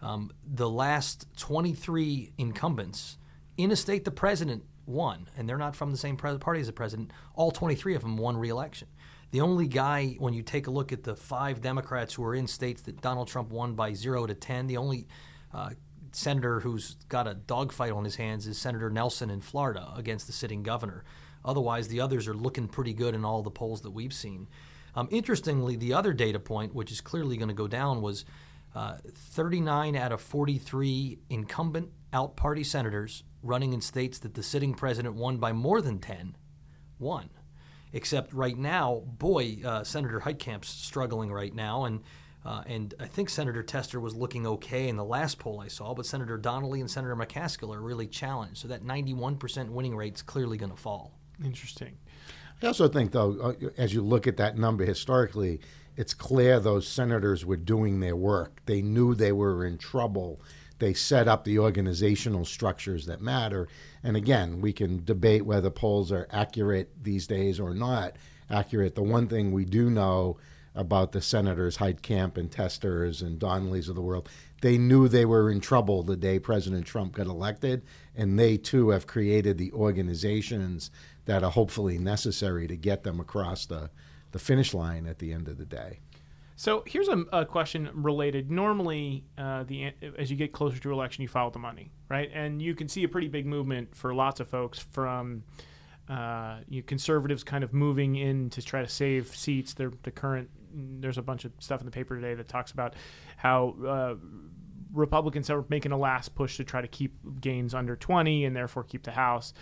um, 0.00 0.30
the 0.44 0.68
last 0.68 1.26
23 1.36 2.32
incumbents 2.36 3.18
in 3.56 3.70
a 3.70 3.76
state 3.76 4.04
the 4.04 4.10
president 4.10 4.64
won, 4.86 5.28
and 5.36 5.48
they're 5.48 5.56
not 5.56 5.76
from 5.76 5.90
the 5.90 5.96
same 5.96 6.16
party 6.16 6.60
as 6.60 6.66
the 6.66 6.72
president. 6.72 7.10
All 7.34 7.50
23 7.50 7.94
of 7.94 8.02
them 8.02 8.16
won 8.16 8.36
re-election. 8.36 8.88
The 9.30 9.40
only 9.40 9.66
guy, 9.66 10.16
when 10.18 10.34
you 10.34 10.42
take 10.42 10.66
a 10.66 10.70
look 10.70 10.92
at 10.92 11.02
the 11.02 11.16
five 11.16 11.60
Democrats 11.60 12.14
who 12.14 12.24
are 12.24 12.34
in 12.34 12.46
states 12.46 12.82
that 12.82 13.00
Donald 13.00 13.28
Trump 13.28 13.50
won 13.50 13.74
by 13.74 13.92
zero 13.92 14.26
to 14.26 14.34
10, 14.34 14.66
the 14.66 14.76
only 14.76 15.08
uh, 15.52 15.70
senator 16.14 16.60
who's 16.60 16.96
got 17.08 17.26
a 17.26 17.34
dogfight 17.34 17.92
on 17.92 18.04
his 18.04 18.16
hands 18.16 18.46
is 18.46 18.58
Senator 18.58 18.90
Nelson 18.90 19.30
in 19.30 19.40
Florida 19.40 19.92
against 19.96 20.26
the 20.26 20.32
sitting 20.32 20.62
governor. 20.62 21.04
Otherwise, 21.44 21.88
the 21.88 22.00
others 22.00 22.26
are 22.26 22.34
looking 22.34 22.68
pretty 22.68 22.94
good 22.94 23.14
in 23.14 23.24
all 23.24 23.42
the 23.42 23.50
polls 23.50 23.82
that 23.82 23.90
we've 23.90 24.12
seen. 24.12 24.48
Um, 24.94 25.08
interestingly, 25.10 25.76
the 25.76 25.92
other 25.92 26.12
data 26.12 26.38
point, 26.38 26.74
which 26.74 26.92
is 26.92 27.00
clearly 27.00 27.36
going 27.36 27.48
to 27.48 27.54
go 27.54 27.68
down, 27.68 28.00
was 28.00 28.24
uh, 28.74 28.96
39 29.12 29.96
out 29.96 30.12
of 30.12 30.20
43 30.20 31.18
incumbent 31.30 31.90
out 32.12 32.36
party 32.36 32.64
senators 32.64 33.24
running 33.42 33.72
in 33.72 33.80
states 33.80 34.18
that 34.20 34.34
the 34.34 34.42
sitting 34.42 34.74
president 34.74 35.14
won 35.14 35.36
by 35.36 35.52
more 35.52 35.80
than 35.80 35.98
10 35.98 36.36
won. 36.98 37.30
Except 37.92 38.32
right 38.32 38.56
now, 38.56 39.02
boy, 39.06 39.58
uh, 39.64 39.84
Senator 39.84 40.20
Heitkamp's 40.20 40.68
struggling 40.68 41.30
right 41.30 41.54
now, 41.54 41.84
and 41.84 42.00
uh, 42.44 42.62
and 42.66 42.94
I 43.00 43.06
think 43.06 43.30
Senator 43.30 43.62
Tester 43.62 44.00
was 44.00 44.14
looking 44.14 44.46
okay 44.46 44.88
in 44.88 44.96
the 44.96 45.04
last 45.04 45.38
poll 45.38 45.60
I 45.60 45.68
saw, 45.68 45.94
but 45.94 46.06
Senator 46.06 46.36
Donnelly 46.36 46.80
and 46.80 46.90
Senator 46.90 47.16
McCaskill 47.16 47.74
are 47.74 47.80
really 47.80 48.06
challenged. 48.06 48.58
So 48.58 48.68
that 48.68 48.84
91% 48.84 49.70
winning 49.70 49.96
rate 49.96 50.14
is 50.14 50.22
clearly 50.22 50.58
going 50.58 50.72
to 50.72 50.76
fall. 50.76 51.12
Interesting. 51.42 51.96
I 52.62 52.66
also 52.66 52.88
think, 52.88 53.12
though, 53.12 53.38
uh, 53.40 53.68
as 53.76 53.94
you 53.94 54.02
look 54.02 54.26
at 54.26 54.36
that 54.36 54.56
number 54.58 54.84
historically, 54.84 55.60
it's 55.96 56.14
clear 56.14 56.60
those 56.60 56.86
senators 56.86 57.44
were 57.44 57.56
doing 57.56 58.00
their 58.00 58.16
work. 58.16 58.60
They 58.66 58.82
knew 58.82 59.14
they 59.14 59.32
were 59.32 59.64
in 59.64 59.78
trouble 59.78 60.40
they 60.78 60.94
set 60.94 61.28
up 61.28 61.44
the 61.44 61.58
organizational 61.58 62.44
structures 62.44 63.06
that 63.06 63.20
matter. 63.20 63.68
And 64.02 64.16
again, 64.16 64.60
we 64.60 64.72
can 64.72 65.04
debate 65.04 65.46
whether 65.46 65.70
polls 65.70 66.10
are 66.10 66.28
accurate 66.30 66.90
these 67.02 67.26
days 67.26 67.60
or 67.60 67.74
not 67.74 68.16
accurate. 68.50 68.94
The 68.94 69.02
one 69.02 69.28
thing 69.28 69.52
we 69.52 69.64
do 69.64 69.88
know 69.88 70.36
about 70.74 71.12
the 71.12 71.20
senators, 71.20 71.76
Heitkamp 71.76 72.36
and 72.36 72.50
Testers 72.50 73.22
and 73.22 73.38
Donnellys 73.38 73.88
of 73.88 73.94
the 73.94 74.02
world, 74.02 74.28
they 74.60 74.78
knew 74.78 75.08
they 75.08 75.24
were 75.24 75.50
in 75.50 75.60
trouble 75.60 76.02
the 76.02 76.16
day 76.16 76.38
President 76.38 76.86
Trump 76.86 77.12
got 77.14 77.26
elected, 77.26 77.82
and 78.16 78.38
they 78.38 78.56
too 78.56 78.90
have 78.90 79.06
created 79.06 79.58
the 79.58 79.72
organizations 79.72 80.90
that 81.26 81.42
are 81.42 81.50
hopefully 81.50 81.98
necessary 81.98 82.66
to 82.66 82.76
get 82.76 83.02
them 83.04 83.20
across 83.20 83.66
the, 83.66 83.90
the 84.32 84.38
finish 84.38 84.74
line 84.74 85.06
at 85.06 85.18
the 85.18 85.32
end 85.32 85.48
of 85.48 85.58
the 85.58 85.64
day. 85.64 86.00
So 86.56 86.84
here's 86.86 87.08
a, 87.08 87.24
a 87.32 87.44
question 87.44 87.90
related. 87.92 88.50
Normally, 88.50 89.24
uh, 89.36 89.64
the 89.64 89.92
as 90.16 90.30
you 90.30 90.36
get 90.36 90.52
closer 90.52 90.78
to 90.78 90.92
election, 90.92 91.22
you 91.22 91.28
follow 91.28 91.50
the 91.50 91.58
money, 91.58 91.90
right? 92.08 92.30
And 92.32 92.62
you 92.62 92.74
can 92.74 92.88
see 92.88 93.02
a 93.02 93.08
pretty 93.08 93.28
big 93.28 93.44
movement 93.44 93.94
for 93.94 94.14
lots 94.14 94.38
of 94.38 94.48
folks 94.48 94.78
from 94.78 95.42
uh, 96.08 96.58
you 96.68 96.82
conservatives 96.82 97.42
kind 97.42 97.64
of 97.64 97.72
moving 97.72 98.16
in 98.16 98.50
to 98.50 98.62
try 98.62 98.82
to 98.82 98.88
save 98.88 99.34
seats. 99.34 99.74
They're, 99.74 99.92
the 100.04 100.10
current 100.10 100.48
there's 100.74 101.18
a 101.18 101.22
bunch 101.22 101.44
of 101.44 101.52
stuff 101.58 101.80
in 101.80 101.86
the 101.86 101.92
paper 101.92 102.16
today 102.16 102.34
that 102.34 102.48
talks 102.48 102.72
about 102.72 102.94
how 103.36 103.74
uh, 103.86 104.14
Republicans 104.92 105.50
are 105.50 105.64
making 105.68 105.92
a 105.92 105.98
last 105.98 106.34
push 106.34 106.56
to 106.56 106.64
try 106.64 106.80
to 106.80 106.88
keep 106.88 107.14
gains 107.40 107.74
under 107.74 107.96
20 107.96 108.44
and 108.44 108.54
therefore 108.54 108.84
keep 108.84 109.02
the 109.02 109.10
House 109.10 109.54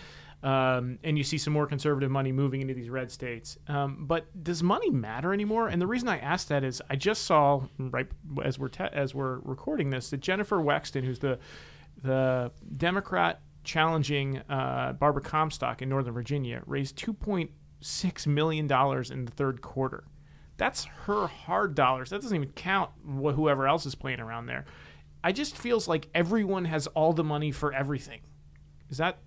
um, 0.42 0.98
and 1.04 1.16
you 1.16 1.22
see 1.22 1.38
some 1.38 1.52
more 1.52 1.66
conservative 1.66 2.10
money 2.10 2.32
moving 2.32 2.60
into 2.60 2.74
these 2.74 2.90
red 2.90 3.10
states. 3.10 3.58
Um, 3.68 4.06
but 4.06 4.26
does 4.42 4.62
money 4.62 4.90
matter 4.90 5.32
anymore? 5.32 5.68
And 5.68 5.80
the 5.80 5.86
reason 5.86 6.08
I 6.08 6.18
asked 6.18 6.48
that 6.48 6.64
is 6.64 6.82
I 6.90 6.96
just 6.96 7.22
saw 7.24 7.62
right 7.78 8.08
as 8.42 8.58
we're 8.58 8.68
te- 8.68 8.84
as 8.92 9.14
we're 9.14 9.38
recording 9.38 9.90
this 9.90 10.10
that 10.10 10.20
Jennifer 10.20 10.56
Wexton, 10.56 11.04
who's 11.04 11.20
the 11.20 11.38
the 12.02 12.50
Democrat 12.76 13.40
challenging 13.62 14.38
uh, 14.48 14.94
Barbara 14.98 15.22
Comstock 15.22 15.80
in 15.80 15.88
Northern 15.88 16.14
Virginia, 16.14 16.62
raised 16.66 16.96
two 16.96 17.12
point 17.12 17.50
six 17.80 18.26
million 18.26 18.66
dollars 18.66 19.12
in 19.12 19.24
the 19.24 19.32
third 19.32 19.60
quarter. 19.62 20.04
That's 20.62 20.84
her 20.84 21.26
hard 21.26 21.74
dollars. 21.74 22.10
That 22.10 22.22
doesn't 22.22 22.36
even 22.36 22.52
count 22.52 22.90
wh- 23.04 23.34
whoever 23.34 23.66
else 23.66 23.84
is 23.84 23.96
playing 23.96 24.20
around 24.20 24.46
there. 24.46 24.64
I 25.24 25.32
just 25.32 25.56
feels 25.56 25.88
like 25.88 26.06
everyone 26.14 26.66
has 26.66 26.86
all 26.86 27.12
the 27.12 27.24
money 27.24 27.50
for 27.50 27.72
everything. 27.72 28.20
Is 28.88 28.98
that 28.98 29.18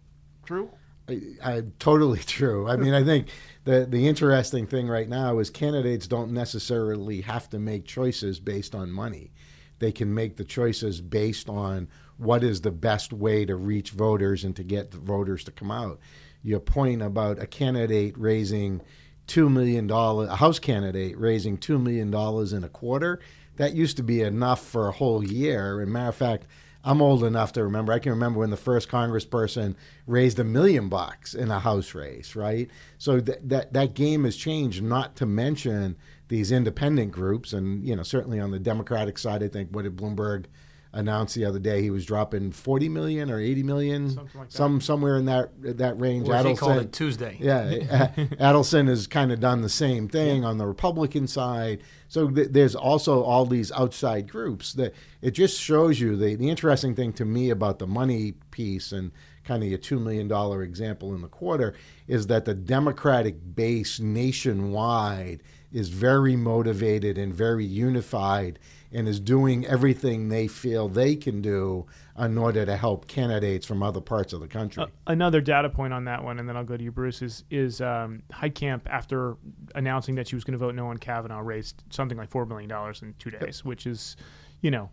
true? 0.45 0.71
I, 1.09 1.19
I, 1.43 1.63
totally 1.77 2.19
true. 2.19 2.69
I 2.69 2.77
mean, 2.77 2.93
I 2.93 3.03
think 3.03 3.27
the 3.65 3.85
the 3.85 4.07
interesting 4.07 4.65
thing 4.65 4.87
right 4.87 5.09
now 5.09 5.39
is 5.39 5.49
candidates 5.49 6.07
don't 6.07 6.31
necessarily 6.31 7.19
have 7.19 7.49
to 7.49 7.59
make 7.59 7.83
choices 7.83 8.39
based 8.39 8.73
on 8.73 8.89
money. 8.89 9.33
They 9.79 9.91
can 9.91 10.13
make 10.13 10.37
the 10.37 10.45
choices 10.45 11.01
based 11.01 11.49
on 11.49 11.89
what 12.15 12.45
is 12.45 12.61
the 12.61 12.71
best 12.71 13.11
way 13.11 13.43
to 13.43 13.57
reach 13.57 13.91
voters 13.91 14.45
and 14.45 14.55
to 14.55 14.63
get 14.63 14.91
the 14.91 14.99
voters 14.99 15.43
to 15.43 15.51
come 15.51 15.69
out. 15.69 15.99
Your 16.43 16.61
point 16.61 17.01
about 17.01 17.39
a 17.39 17.45
candidate 17.45 18.17
raising 18.17 18.81
two 19.27 19.49
million 19.49 19.87
dollars, 19.87 20.29
a 20.29 20.35
House 20.35 20.59
candidate 20.59 21.17
raising 21.17 21.57
two 21.57 21.77
million 21.79 22.11
dollars 22.11 22.53
in 22.53 22.63
a 22.63 22.69
quarter, 22.69 23.19
that 23.57 23.73
used 23.73 23.97
to 23.97 24.03
be 24.03 24.21
enough 24.21 24.63
for 24.63 24.87
a 24.87 24.91
whole 24.91 25.23
year. 25.23 25.81
And 25.81 25.91
matter 25.91 26.09
of 26.09 26.15
fact, 26.15 26.45
I'm 26.83 27.01
old 27.01 27.23
enough 27.23 27.51
to 27.53 27.63
remember. 27.63 27.91
I 27.91 27.99
can 27.99 28.11
remember 28.11 28.39
when 28.39 28.51
the 28.51 28.57
first 28.57 28.89
congressperson 28.89 29.75
raised 30.05 30.37
a 30.37 30.43
million 30.43 30.87
bucks 30.87 31.33
in 31.33 31.49
a 31.49 31.59
House 31.59 31.95
race, 31.95 32.35
right? 32.35 32.69
So 32.99 33.19
th- 33.19 33.39
that 33.43 33.73
that 33.73 33.95
game 33.95 34.23
has 34.25 34.35
changed. 34.35 34.83
Not 34.83 35.15
to 35.15 35.25
mention 35.25 35.95
these 36.27 36.51
independent 36.51 37.11
groups, 37.11 37.53
and 37.53 37.83
you 37.83 37.95
know, 37.95 38.03
certainly 38.03 38.39
on 38.39 38.51
the 38.51 38.59
Democratic 38.59 39.17
side, 39.17 39.41
I 39.41 39.47
think 39.47 39.69
what 39.71 39.83
did 39.83 39.95
Bloomberg 39.95 40.45
announced 40.95 41.35
the 41.35 41.43
other 41.43 41.59
day 41.59 41.81
he 41.81 41.89
was 41.91 42.05
dropping 42.05 42.51
40 42.51 42.89
million 42.89 43.29
or 43.29 43.39
80 43.39 43.63
million, 43.63 44.15
like 44.15 44.49
some 44.49 44.79
somewhere 44.79 45.17
in 45.17 45.25
that 45.25 45.51
that 45.77 45.99
range. 45.99 46.27
Or 46.27 46.33
Adelson, 46.33 46.57
called 46.57 46.77
it 46.77 46.93
Tuesday. 46.93 47.37
Yeah, 47.39 47.69
Adelson 48.39 48.87
has 48.87 49.05
kind 49.05 49.31
of 49.31 49.39
done 49.39 49.61
the 49.61 49.69
same 49.69 50.07
thing 50.07 50.41
yeah. 50.41 50.47
on 50.47 50.57
the 50.57 50.65
Republican 50.65 51.27
side. 51.27 51.81
So 52.07 52.29
th- 52.29 52.49
there's 52.51 52.75
also 52.75 53.21
all 53.21 53.45
these 53.45 53.71
outside 53.73 54.31
groups 54.31 54.73
that 54.73 54.95
it 55.21 55.31
just 55.31 55.59
shows 55.59 55.99
you 55.99 56.15
the 56.15 56.35
the 56.35 56.49
interesting 56.49 56.95
thing 56.95 57.13
to 57.13 57.25
me 57.25 57.49
about 57.49 57.79
the 57.79 57.87
money 57.87 58.33
piece 58.51 58.91
and 58.91 59.11
kind 59.43 59.63
of 59.63 59.71
a 59.71 59.77
two 59.77 59.99
million 59.99 60.27
dollar 60.27 60.63
example 60.63 61.13
in 61.13 61.21
the 61.21 61.27
quarter 61.27 61.75
is 62.07 62.27
that 62.27 62.45
the 62.45 62.55
Democratic 62.55 63.55
base 63.55 63.99
nationwide 63.99 65.43
is 65.71 65.89
very 65.89 66.37
motivated 66.37 67.17
and 67.17 67.33
very 67.33 67.65
unified 67.65 68.57
and 68.95 69.09
is 69.09 69.19
doing 69.19 69.65
everything 69.65 70.29
they 70.29 70.47
feel 70.47 70.87
they 70.87 71.15
can 71.15 71.41
do 71.41 71.85
in 72.17 72.37
order 72.37 72.65
to 72.65 72.77
help 72.77 73.07
candidates 73.07 73.65
from 73.65 73.83
other 73.83 73.99
parts 73.99 74.31
of 74.31 74.39
the 74.39 74.47
country. 74.47 74.83
Uh, 74.83 74.87
another 75.07 75.41
data 75.41 75.69
point 75.69 75.93
on 75.93 76.05
that 76.05 76.23
one, 76.23 76.39
and 76.39 76.47
then 76.47 76.55
I'll 76.55 76.63
go 76.63 76.77
to 76.77 76.83
you, 76.83 76.91
Bruce, 76.91 77.21
is, 77.21 77.43
is 77.51 77.81
um, 77.81 78.23
Heitkamp, 78.31 78.83
after 78.87 79.35
announcing 79.75 80.15
that 80.15 80.29
she 80.29 80.35
was 80.35 80.45
going 80.45 80.53
to 80.53 80.57
vote 80.57 80.75
no 80.75 80.87
on 80.87 80.97
Kavanaugh, 80.97 81.41
raised 81.41 81.83
something 81.89 82.17
like 82.17 82.29
$4 82.29 82.47
million 82.47 82.71
in 83.01 83.13
two 83.19 83.31
days, 83.31 83.65
which 83.65 83.85
is, 83.85 84.15
you 84.61 84.71
know, 84.71 84.89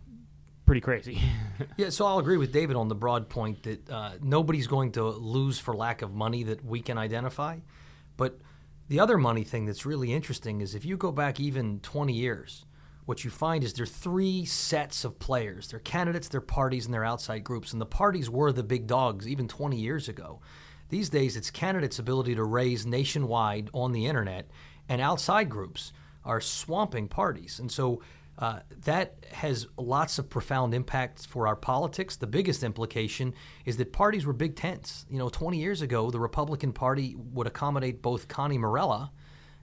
pretty 0.65 0.81
crazy. 0.81 1.21
yeah, 1.77 1.89
so 1.89 2.05
I'll 2.05 2.19
agree 2.19 2.37
with 2.37 2.51
David 2.51 2.75
on 2.75 2.89
the 2.89 2.95
broad 2.95 3.29
point 3.29 3.63
that 3.63 3.89
uh, 3.89 4.11
nobody's 4.21 4.67
going 4.67 4.91
to 4.93 5.05
lose 5.05 5.59
for 5.59 5.73
lack 5.73 6.01
of 6.01 6.13
money 6.13 6.43
that 6.43 6.65
we 6.65 6.81
can 6.81 6.97
identify. 6.97 7.59
But 8.17 8.37
the 8.89 8.99
other 8.99 9.17
money 9.17 9.45
thing 9.45 9.65
that's 9.65 9.85
really 9.85 10.11
interesting 10.11 10.59
is 10.59 10.75
if 10.75 10.83
you 10.83 10.97
go 10.97 11.13
back 11.13 11.39
even 11.39 11.79
20 11.79 12.11
years, 12.11 12.65
what 13.05 13.23
you 13.23 13.29
find 13.29 13.63
is 13.63 13.73
there 13.73 13.83
are 13.83 13.87
three 13.87 14.45
sets 14.45 15.03
of 15.03 15.19
players. 15.19 15.67
They're 15.67 15.79
candidates, 15.79 16.27
they're 16.27 16.41
parties, 16.41 16.85
and 16.85 16.93
they're 16.93 17.03
outside 17.03 17.43
groups. 17.43 17.73
And 17.73 17.81
the 17.81 17.85
parties 17.85 18.29
were 18.29 18.51
the 18.51 18.63
big 18.63 18.87
dogs 18.87 19.27
even 19.27 19.47
20 19.47 19.77
years 19.77 20.07
ago. 20.07 20.39
These 20.89 21.09
days, 21.09 21.35
it's 21.35 21.51
candidates' 21.51 21.99
ability 21.99 22.35
to 22.35 22.43
raise 22.43 22.85
nationwide 22.85 23.69
on 23.73 23.91
the 23.93 24.05
internet, 24.05 24.49
and 24.87 25.01
outside 25.01 25.49
groups 25.49 25.91
are 26.23 26.39
swamping 26.39 27.07
parties. 27.07 27.59
And 27.59 27.71
so 27.71 28.01
uh, 28.39 28.59
that 28.85 29.25
has 29.31 29.67
lots 29.77 30.17
of 30.17 30.29
profound 30.29 30.73
impacts 30.73 31.25
for 31.25 31.47
our 31.47 31.55
politics. 31.55 32.15
The 32.15 32.27
biggest 32.27 32.63
implication 32.63 33.33
is 33.65 33.77
that 33.77 33.93
parties 33.93 34.25
were 34.25 34.33
big 34.33 34.55
tents. 34.55 35.05
You 35.09 35.19
know, 35.19 35.29
20 35.29 35.57
years 35.57 35.81
ago, 35.81 36.09
the 36.09 36.19
Republican 36.19 36.73
Party 36.73 37.15
would 37.15 37.47
accommodate 37.47 38.01
both 38.01 38.27
Connie 38.27 38.57
Morella 38.57 39.11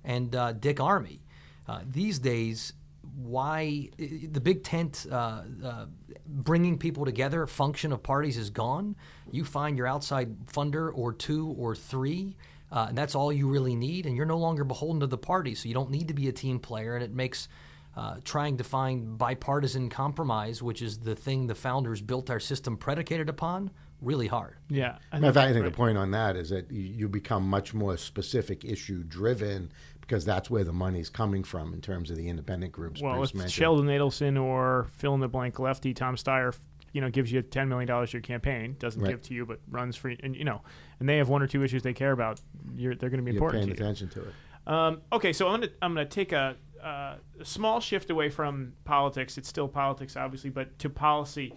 and 0.05 0.35
uh, 0.35 0.53
Dick 0.53 0.77
Armey. 0.77 1.21
Uh, 1.67 1.81
these 1.87 2.19
days, 2.19 2.73
why 3.17 3.89
the 3.99 4.41
big 4.41 4.63
tent 4.63 5.07
uh, 5.11 5.43
uh, 5.65 5.87
bringing 6.27 6.79
people 6.79 7.05
together 7.05 7.47
function 7.47 7.93
of 7.93 8.03
parties 8.03 8.37
is 8.37 8.51
gone. 8.51 8.97
You 9.31 9.45
find 9.45 9.77
your 9.77 9.87
outside 9.87 10.47
funder 10.47 10.91
or 10.95 11.13
two 11.13 11.55
or 11.59 11.75
three, 11.75 12.37
uh, 12.73 12.87
and 12.89 12.99
that's 12.99 13.15
all 13.15 13.33
you 13.33 13.49
really 13.49 13.77
need. 13.77 14.07
And 14.07 14.17
you're 14.17 14.27
no 14.27 14.39
longer 14.39 14.65
beholden 14.65 15.01
to 15.01 15.07
the 15.07 15.19
party, 15.19 15.55
so 15.55 15.69
you 15.69 15.75
don't 15.75 15.91
need 15.91 16.09
to 16.09 16.15
be 16.15 16.29
a 16.29 16.33
team 16.33 16.59
player. 16.59 16.95
And 16.95 17.05
it 17.05 17.13
makes 17.13 17.49
uh, 17.97 18.17
trying 18.25 18.57
to 18.59 18.65
find 18.65 19.19
bipartisan 19.19 19.89
compromise, 19.89 20.63
which 20.63 20.81
is 20.81 20.99
the 20.99 21.17
thing 21.17 21.47
the 21.47 21.55
founders 21.55 22.01
built 22.01 22.31
our 22.31 22.41
system 22.41 22.77
predicated 22.77 23.29
upon, 23.29 23.71
really 24.01 24.27
hard. 24.27 24.57
Yeah. 24.69 24.97
I 25.13 25.21
think, 25.21 25.37
I 25.37 25.53
think 25.53 25.63
right. 25.63 25.71
the 25.71 25.77
point 25.77 25.99
on 25.99 26.11
that 26.13 26.37
is 26.37 26.51
that 26.51 26.71
you 26.71 27.09
become 27.09 27.47
much 27.47 27.75
more 27.75 27.97
specific 27.97 28.65
issue 28.65 29.03
driven 29.03 29.71
because 30.01 30.25
that's 30.25 30.51
where 30.51 30.65
the 30.65 30.73
money's 30.73 31.09
coming 31.09 31.45
from 31.45 31.73
in 31.73 31.81
terms 31.81 32.11
of 32.11 32.17
the 32.17 32.29
independent 32.29 32.73
groups. 32.73 33.01
Well, 33.01 33.15
Bruce 33.15 33.31
if 33.31 33.37
mentioned. 33.37 33.53
Sheldon 33.53 33.87
Adelson 33.87 34.43
or 34.43 34.89
fill 34.97 35.15
in 35.15 35.21
the 35.21 35.29
blank 35.29 35.59
lefty 35.59 35.95
Tom 35.95 36.17
Steyer, 36.17 36.57
you 36.93 37.01
know, 37.01 37.11
gives 37.11 37.31
you 37.31 37.43
ten 37.43 37.69
million 37.69 37.87
dollars 37.87 38.13
your 38.13 38.23
campaign, 38.23 38.75
doesn't 38.81 39.01
right. 39.01 39.11
give 39.11 39.23
to 39.23 39.35
you, 39.35 39.47
but 39.47 39.61
runs 39.71 39.95
for 39.95 40.09
and 40.09 40.35
you 40.35 40.45
know, 40.45 40.63
and 40.99 41.09
they 41.09 41.19
have 41.19 41.29
one 41.29 41.43
or 41.43 41.47
two 41.47 41.63
issues 41.63 41.83
they 41.83 41.93
care 41.93 42.11
about, 42.11 42.41
they're 42.75 42.95
going 42.95 43.13
to 43.13 43.23
be 43.23 43.31
important. 43.31 43.67
You're 43.67 43.77
paying 43.77 43.77
to 43.77 43.83
attention 43.83 44.09
to 44.09 44.23
it. 44.23 44.35
Um, 44.67 45.01
okay, 45.13 45.33
so 45.33 45.47
I'm 45.47 45.61
gonna 45.61 45.73
I'm 45.81 45.95
gonna 45.95 46.07
take 46.07 46.33
a, 46.33 46.57
uh, 46.83 47.15
a 47.39 47.45
small 47.45 47.81
shift 47.81 48.11
away 48.11 48.31
from 48.31 48.73
politics. 48.85 49.39
It's 49.39 49.49
still 49.49 49.69
politics, 49.69 50.17
obviously, 50.17 50.51
but 50.51 50.77
to 50.81 50.91
policy 50.91 51.55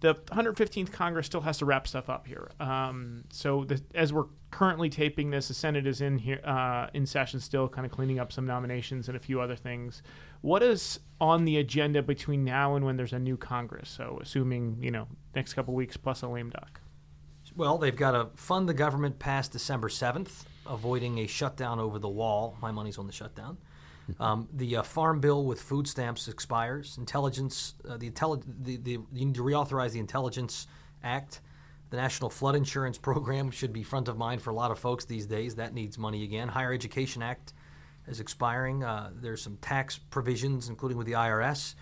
the 0.00 0.14
115th 0.14 0.92
Congress 0.92 1.26
still 1.26 1.40
has 1.40 1.58
to 1.58 1.64
wrap 1.64 1.86
stuff 1.86 2.10
up 2.10 2.26
here. 2.26 2.50
Um, 2.60 3.24
so 3.30 3.64
the, 3.64 3.80
as 3.94 4.12
we're 4.12 4.26
currently 4.50 4.90
taping 4.90 5.30
this, 5.30 5.48
the 5.48 5.54
Senate 5.54 5.86
is 5.86 6.00
in 6.00 6.18
here 6.18 6.40
uh, 6.44 6.88
in 6.94 7.06
session 7.06 7.40
still, 7.40 7.68
kind 7.68 7.86
of 7.86 7.92
cleaning 7.92 8.18
up 8.18 8.32
some 8.32 8.46
nominations 8.46 9.08
and 9.08 9.16
a 9.16 9.20
few 9.20 9.40
other 9.40 9.56
things. 9.56 10.02
What 10.40 10.62
is 10.62 11.00
on 11.20 11.44
the 11.44 11.56
agenda 11.58 12.02
between 12.02 12.44
now 12.44 12.76
and 12.76 12.84
when 12.84 12.96
there's 12.96 13.12
a 13.12 13.18
new 13.18 13.36
Congress? 13.36 13.88
So 13.88 14.18
assuming 14.20 14.78
you 14.80 14.90
know 14.90 15.08
next 15.34 15.54
couple 15.54 15.74
weeks 15.74 15.96
plus 15.96 16.22
a 16.22 16.28
lame 16.28 16.50
duck. 16.50 16.80
Well, 17.56 17.78
they've 17.78 17.94
got 17.94 18.12
to 18.12 18.28
fund 18.36 18.68
the 18.68 18.74
government 18.74 19.18
past 19.18 19.52
December 19.52 19.88
7th, 19.88 20.44
avoiding 20.66 21.18
a 21.18 21.26
shutdown 21.26 21.78
over 21.78 21.98
the 21.98 22.08
wall. 22.08 22.56
My 22.60 22.72
money's 22.72 22.98
on 22.98 23.06
the 23.06 23.12
shutdown. 23.12 23.58
Um, 24.20 24.48
the 24.52 24.76
uh, 24.76 24.82
farm 24.82 25.20
bill 25.20 25.44
with 25.44 25.60
food 25.60 25.88
stamps 25.88 26.28
expires. 26.28 26.96
Intelligence, 26.98 27.74
uh, 27.88 27.96
the, 27.96 28.10
intelli- 28.10 28.42
the, 28.62 28.76
the, 28.76 28.90
you 28.90 29.26
need 29.26 29.34
to 29.34 29.42
reauthorize 29.42 29.92
the 29.92 30.00
Intelligence 30.00 30.66
Act. 31.02 31.40
The 31.90 31.96
National 31.96 32.30
Flood 32.30 32.56
Insurance 32.56 32.98
Program 32.98 33.50
should 33.50 33.72
be 33.72 33.82
front 33.82 34.08
of 34.08 34.16
mind 34.18 34.42
for 34.42 34.50
a 34.50 34.54
lot 34.54 34.70
of 34.70 34.78
folks 34.78 35.04
these 35.04 35.26
days. 35.26 35.56
That 35.56 35.74
needs 35.74 35.98
money 35.98 36.24
again. 36.24 36.48
Higher 36.48 36.72
Education 36.72 37.22
Act 37.22 37.52
is 38.06 38.20
expiring. 38.20 38.84
Uh, 38.84 39.10
there's 39.14 39.42
some 39.42 39.56
tax 39.58 39.98
provisions, 39.98 40.68
including 40.68 40.98
with 40.98 41.06
the 41.06 41.14
IRS. 41.14 41.74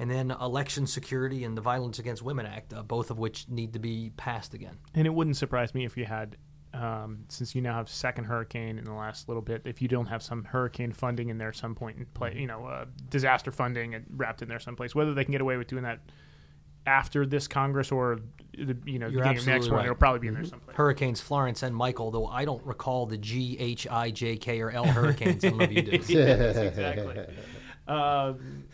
And 0.00 0.08
then 0.10 0.30
Election 0.30 0.86
Security 0.86 1.44
and 1.44 1.56
the 1.56 1.60
Violence 1.60 1.98
Against 1.98 2.22
Women 2.22 2.46
Act, 2.46 2.72
uh, 2.72 2.82
both 2.82 3.10
of 3.10 3.18
which 3.18 3.48
need 3.48 3.72
to 3.72 3.80
be 3.80 4.12
passed 4.16 4.54
again. 4.54 4.78
And 4.94 5.06
it 5.06 5.10
wouldn't 5.10 5.36
surprise 5.36 5.74
me 5.74 5.84
if 5.84 5.96
you 5.96 6.04
had 6.04 6.36
um, 6.74 7.24
since 7.28 7.54
you 7.54 7.62
now 7.62 7.74
have 7.74 7.88
second 7.88 8.24
hurricane 8.24 8.78
in 8.78 8.84
the 8.84 8.92
last 8.92 9.28
little 9.28 9.42
bit, 9.42 9.62
if 9.64 9.80
you 9.80 9.88
don't 9.88 10.06
have 10.06 10.22
some 10.22 10.44
hurricane 10.44 10.92
funding 10.92 11.28
in 11.28 11.38
there 11.38 11.52
some 11.52 11.74
point 11.74 11.98
in 11.98 12.06
play, 12.06 12.30
mm-hmm. 12.30 12.40
you 12.40 12.46
know, 12.46 12.66
uh, 12.66 12.84
disaster 13.08 13.50
funding 13.50 13.94
and 13.94 14.04
wrapped 14.16 14.42
in 14.42 14.48
there 14.48 14.58
someplace, 14.58 14.94
whether 14.94 15.14
they 15.14 15.24
can 15.24 15.32
get 15.32 15.40
away 15.40 15.56
with 15.56 15.66
doing 15.66 15.84
that 15.84 16.00
after 16.86 17.26
this 17.26 17.46
Congress 17.46 17.92
or 17.92 18.20
the 18.56 18.76
you 18.86 18.98
know 18.98 19.10
the 19.10 19.20
next 19.20 19.46
right. 19.46 19.70
one, 19.70 19.84
it'll 19.84 19.94
probably 19.94 20.20
be 20.20 20.28
in 20.28 20.34
there 20.34 20.42
mm-hmm. 20.42 20.50
someplace. 20.50 20.76
Hurricanes 20.76 21.20
Florence 21.20 21.62
and 21.62 21.74
Michael, 21.74 22.10
though 22.10 22.26
I 22.26 22.44
don't 22.44 22.64
recall 22.64 23.06
the 23.06 23.18
G 23.18 23.56
H 23.58 23.86
I 23.88 24.10
J 24.10 24.36
K 24.36 24.60
or 24.60 24.70
L 24.70 24.86
hurricanes. 24.86 25.44
I 25.44 25.50
don't 25.50 25.58
know 25.58 25.64
if 25.64 25.72
you 25.72 25.82
do. 25.82 25.90
yes, 26.12 26.56
exactly. 26.56 27.26
Um, 27.88 28.64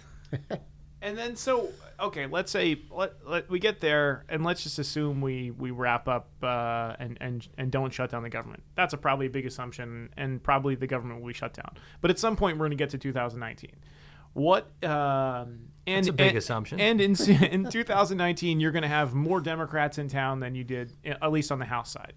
and 1.00 1.16
then 1.16 1.36
so 1.36 1.68
okay, 2.00 2.26
let's 2.26 2.50
say 2.50 2.82
let, 2.90 3.12
let, 3.26 3.50
we 3.50 3.58
get 3.58 3.80
there, 3.80 4.24
and 4.28 4.44
let's 4.44 4.62
just 4.62 4.78
assume 4.78 5.20
we 5.20 5.50
we 5.50 5.70
wrap 5.70 6.08
up 6.08 6.28
uh, 6.42 6.94
and 6.98 7.18
and 7.20 7.48
and 7.58 7.70
don't 7.70 7.92
shut 7.92 8.10
down 8.10 8.22
the 8.22 8.30
government. 8.30 8.62
That's 8.74 8.94
a 8.94 8.96
probably 8.96 9.26
a 9.26 9.30
big 9.30 9.46
assumption, 9.46 10.10
and 10.16 10.42
probably 10.42 10.74
the 10.74 10.86
government 10.86 11.20
will 11.20 11.28
be 11.28 11.34
shut 11.34 11.54
down. 11.54 11.76
But 12.00 12.10
at 12.10 12.18
some 12.18 12.36
point, 12.36 12.58
we're 12.58 12.66
going 12.66 12.76
to 12.78 12.82
get 12.82 12.90
to 12.90 12.98
2019. 12.98 13.70
What 14.34 14.64
um, 14.82 15.68
and 15.86 15.98
That's 15.98 16.08
a 16.08 16.12
big 16.12 16.28
and, 16.28 16.38
assumption. 16.38 16.80
And 16.80 17.00
in 17.00 17.16
in 17.30 17.70
2019, 17.70 18.60
you're 18.60 18.72
going 18.72 18.82
to 18.82 18.88
have 18.88 19.14
more 19.14 19.40
Democrats 19.40 19.98
in 19.98 20.08
town 20.08 20.40
than 20.40 20.54
you 20.54 20.64
did, 20.64 20.92
at 21.04 21.30
least 21.32 21.52
on 21.52 21.58
the 21.58 21.64
House 21.64 21.90
side. 21.90 22.14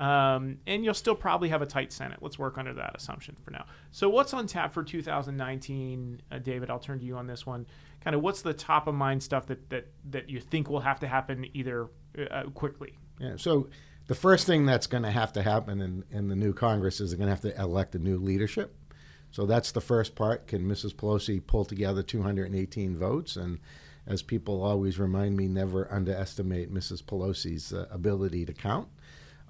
Um, 0.00 0.58
and 0.66 0.84
you'll 0.84 0.94
still 0.94 1.16
probably 1.16 1.48
have 1.48 1.60
a 1.60 1.66
tight 1.66 1.92
Senate. 1.92 2.18
Let's 2.20 2.38
work 2.38 2.56
under 2.56 2.72
that 2.74 2.94
assumption 2.94 3.36
for 3.44 3.50
now. 3.50 3.66
So, 3.90 4.08
what's 4.08 4.32
on 4.32 4.46
tap 4.46 4.72
for 4.72 4.84
2019, 4.84 6.22
uh, 6.30 6.38
David? 6.38 6.70
I'll 6.70 6.78
turn 6.78 7.00
to 7.00 7.04
you 7.04 7.16
on 7.16 7.26
this 7.26 7.44
one 7.44 7.66
kind 8.02 8.14
of 8.14 8.22
what's 8.22 8.42
the 8.42 8.54
top 8.54 8.86
of 8.86 8.94
mind 8.94 9.22
stuff 9.22 9.46
that 9.46 9.68
that 9.70 9.86
that 10.10 10.30
you 10.30 10.40
think 10.40 10.70
will 10.70 10.80
have 10.80 11.00
to 11.00 11.08
happen 11.08 11.46
either 11.54 11.88
uh, 12.30 12.44
quickly? 12.54 12.94
Yeah. 13.18 13.34
So 13.36 13.68
the 14.06 14.14
first 14.14 14.46
thing 14.46 14.64
that's 14.64 14.86
going 14.86 15.02
to 15.02 15.10
have 15.10 15.32
to 15.34 15.42
happen 15.42 15.80
in, 15.80 16.04
in 16.10 16.28
the 16.28 16.36
new 16.36 16.52
Congress 16.52 17.00
is 17.00 17.10
they're 17.10 17.18
going 17.18 17.26
to 17.26 17.32
have 17.32 17.42
to 17.42 17.60
elect 17.60 17.94
a 17.94 17.98
new 17.98 18.16
leadership. 18.16 18.74
So 19.30 19.44
that's 19.44 19.72
the 19.72 19.82
first 19.82 20.14
part. 20.14 20.46
Can 20.46 20.62
Mrs. 20.62 20.94
Pelosi 20.94 21.46
pull 21.46 21.66
together 21.66 22.02
218 22.02 22.96
votes? 22.96 23.36
And 23.36 23.58
as 24.06 24.22
people 24.22 24.62
always 24.62 24.98
remind 24.98 25.36
me, 25.36 25.48
never 25.48 25.92
underestimate 25.92 26.72
Mrs. 26.72 27.02
Pelosi's 27.02 27.74
uh, 27.74 27.86
ability 27.90 28.46
to 28.46 28.54
count. 28.54 28.88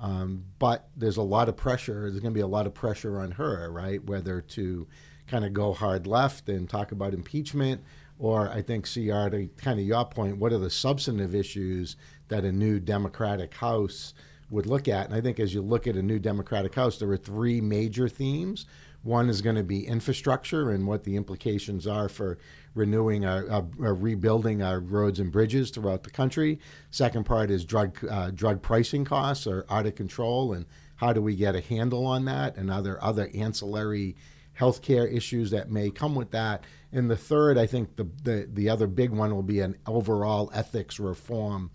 Um, 0.00 0.44
but 0.58 0.88
there's 0.96 1.16
a 1.16 1.22
lot 1.22 1.48
of 1.48 1.56
pressure. 1.56 2.02
There's 2.02 2.20
going 2.20 2.32
to 2.32 2.38
be 2.38 2.40
a 2.40 2.46
lot 2.46 2.66
of 2.66 2.74
pressure 2.74 3.20
on 3.20 3.32
her, 3.32 3.70
right? 3.70 4.02
Whether 4.04 4.40
to 4.40 4.86
kind 5.26 5.44
of 5.44 5.52
go 5.52 5.72
hard 5.72 6.06
left 6.06 6.48
and 6.48 6.68
talk 6.68 6.92
about 6.92 7.14
impeachment, 7.14 7.82
or 8.18 8.48
I 8.48 8.62
think, 8.62 8.84
CR, 8.84 9.28
to 9.28 9.48
kind 9.56 9.78
of 9.78 9.86
your 9.86 10.04
point, 10.04 10.38
what 10.38 10.52
are 10.52 10.58
the 10.58 10.70
substantive 10.70 11.34
issues 11.34 11.96
that 12.28 12.44
a 12.44 12.52
new 12.52 12.80
Democratic 12.80 13.54
House 13.54 14.14
would 14.50 14.66
look 14.66 14.88
at? 14.88 15.06
And 15.06 15.14
I 15.14 15.20
think 15.20 15.38
as 15.38 15.52
you 15.52 15.62
look 15.62 15.86
at 15.86 15.96
a 15.96 16.02
new 16.02 16.18
Democratic 16.18 16.74
House, 16.74 16.98
there 16.98 17.10
are 17.10 17.16
three 17.16 17.60
major 17.60 18.08
themes. 18.08 18.66
One 19.02 19.28
is 19.28 19.42
going 19.42 19.56
to 19.56 19.62
be 19.62 19.86
infrastructure 19.86 20.70
and 20.70 20.86
what 20.86 21.04
the 21.04 21.16
implications 21.16 21.86
are 21.86 22.08
for 22.08 22.38
renewing 22.74 23.24
our, 23.24 23.48
our, 23.50 23.66
our, 23.80 23.94
rebuilding 23.94 24.62
our 24.62 24.80
roads 24.80 25.20
and 25.20 25.32
bridges 25.32 25.70
throughout 25.70 26.02
the 26.02 26.10
country. 26.10 26.58
Second 26.90 27.24
part 27.24 27.50
is 27.50 27.64
drug 27.64 27.98
uh, 28.08 28.30
drug 28.30 28.62
pricing 28.62 29.04
costs 29.04 29.46
are 29.46 29.66
out 29.70 29.86
of 29.86 29.94
control, 29.94 30.52
and 30.52 30.66
how 30.96 31.12
do 31.12 31.22
we 31.22 31.34
get 31.36 31.54
a 31.54 31.60
handle 31.60 32.06
on 32.06 32.24
that? 32.26 32.56
And 32.56 32.70
other 32.70 33.02
other 33.02 33.30
ancillary 33.34 34.16
healthcare 34.58 35.10
issues 35.12 35.50
that 35.50 35.70
may 35.70 35.90
come 35.90 36.14
with 36.14 36.30
that. 36.32 36.64
And 36.92 37.10
the 37.10 37.16
third, 37.16 37.58
I 37.58 37.66
think 37.66 37.96
the 37.96 38.08
the, 38.22 38.48
the 38.52 38.68
other 38.68 38.86
big 38.86 39.10
one 39.10 39.34
will 39.34 39.42
be 39.42 39.60
an 39.60 39.76
overall 39.86 40.50
ethics 40.54 40.98
reform 40.98 41.70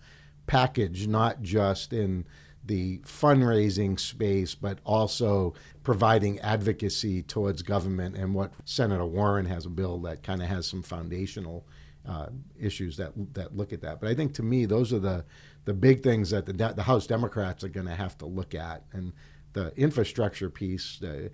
package, 0.46 1.06
not 1.06 1.42
just 1.42 1.92
in 1.92 2.26
the 2.66 2.98
fundraising 3.00 3.98
space, 4.00 4.54
but 4.54 4.78
also 4.84 5.54
providing 5.84 6.40
advocacy 6.40 7.22
towards 7.22 7.62
government. 7.62 8.16
And 8.16 8.34
what 8.34 8.52
Senator 8.64 9.06
Warren 9.06 9.46
has 9.46 9.66
a 9.66 9.70
bill 9.70 9.98
that 10.00 10.22
kind 10.22 10.42
of 10.42 10.48
has 10.48 10.66
some 10.66 10.82
foundational 10.82 11.66
uh, 12.08 12.26
issues 12.58 12.96
that 12.96 13.12
that 13.34 13.56
look 13.56 13.72
at 13.72 13.80
that. 13.82 14.00
But 14.00 14.08
I 14.10 14.14
think 14.14 14.34
to 14.34 14.42
me, 14.42 14.66
those 14.66 14.92
are 14.92 14.98
the 14.98 15.24
the 15.64 15.74
big 15.74 16.02
things 16.02 16.30
that 16.30 16.46
the 16.46 16.52
the 16.52 16.82
House 16.82 17.06
Democrats 17.06 17.62
are 17.62 17.68
going 17.68 17.86
to 17.86 17.94
have 17.94 18.18
to 18.18 18.26
look 18.26 18.54
at, 18.54 18.84
and 18.92 19.12
the 19.52 19.72
infrastructure 19.76 20.50
piece 20.50 21.00
uh, 21.02 21.28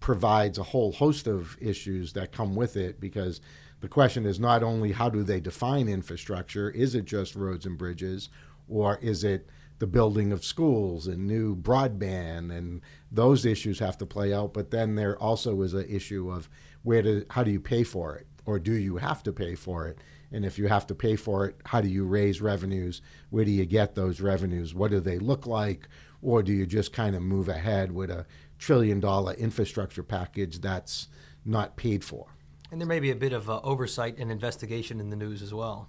provides 0.00 0.58
a 0.58 0.62
whole 0.62 0.92
host 0.92 1.26
of 1.26 1.56
issues 1.60 2.12
that 2.12 2.32
come 2.32 2.54
with 2.54 2.76
it 2.76 3.00
because. 3.00 3.40
The 3.82 3.88
question 3.88 4.24
is 4.24 4.40
not 4.40 4.62
only 4.62 4.92
how 4.92 5.10
do 5.10 5.22
they 5.22 5.38
define 5.38 5.86
infrastructure, 5.86 6.70
is 6.70 6.94
it 6.94 7.04
just 7.04 7.36
roads 7.36 7.66
and 7.66 7.76
bridges, 7.76 8.30
or 8.68 8.98
is 9.02 9.22
it 9.22 9.50
the 9.78 9.86
building 9.86 10.32
of 10.32 10.44
schools 10.44 11.06
and 11.06 11.26
new 11.26 11.54
broadband 11.54 12.56
and 12.56 12.80
those 13.10 13.44
issues 13.44 13.78
have 13.78 13.98
to 13.98 14.06
play 14.06 14.32
out. 14.32 14.54
But 14.54 14.70
then 14.70 14.94
there 14.94 15.18
also 15.18 15.60
is 15.62 15.74
an 15.74 15.86
issue 15.88 16.30
of 16.30 16.48
where 16.82 17.02
do 17.02 17.24
how 17.30 17.42
do 17.44 17.50
you 17.50 17.60
pay 17.60 17.82
for 17.82 18.16
it? 18.16 18.26
Or 18.46 18.58
do 18.58 18.72
you 18.72 18.96
have 18.96 19.22
to 19.24 19.32
pay 19.32 19.54
for 19.54 19.88
it? 19.88 19.98
And 20.32 20.44
if 20.44 20.58
you 20.58 20.68
have 20.68 20.86
to 20.88 20.94
pay 20.94 21.16
for 21.16 21.46
it 21.46 21.56
how 21.66 21.80
do 21.80 21.88
you 21.88 22.04
raise 22.04 22.40
revenues? 22.40 23.02
Where 23.30 23.44
do 23.44 23.50
you 23.50 23.66
get 23.66 23.94
those 23.94 24.20
revenues? 24.20 24.74
What 24.74 24.90
do 24.90 25.00
they 25.00 25.18
look 25.18 25.46
like? 25.46 25.88
Or 26.22 26.42
do 26.42 26.52
you 26.52 26.66
just 26.66 26.92
kind 26.92 27.14
of 27.14 27.22
move 27.22 27.48
ahead 27.48 27.92
with 27.92 28.10
a 28.10 28.26
trillion 28.58 29.00
dollar 29.00 29.34
infrastructure 29.34 30.02
package 30.02 30.60
that's 30.60 31.08
not 31.44 31.76
paid 31.76 32.02
for? 32.02 32.26
And 32.70 32.80
there 32.80 32.88
may 32.88 32.98
be 32.98 33.10
a 33.10 33.16
bit 33.16 33.32
of 33.32 33.48
uh, 33.48 33.60
oversight 33.62 34.16
and 34.18 34.32
investigation 34.32 34.98
in 34.98 35.10
the 35.10 35.16
news 35.16 35.42
as 35.42 35.52
well 35.54 35.88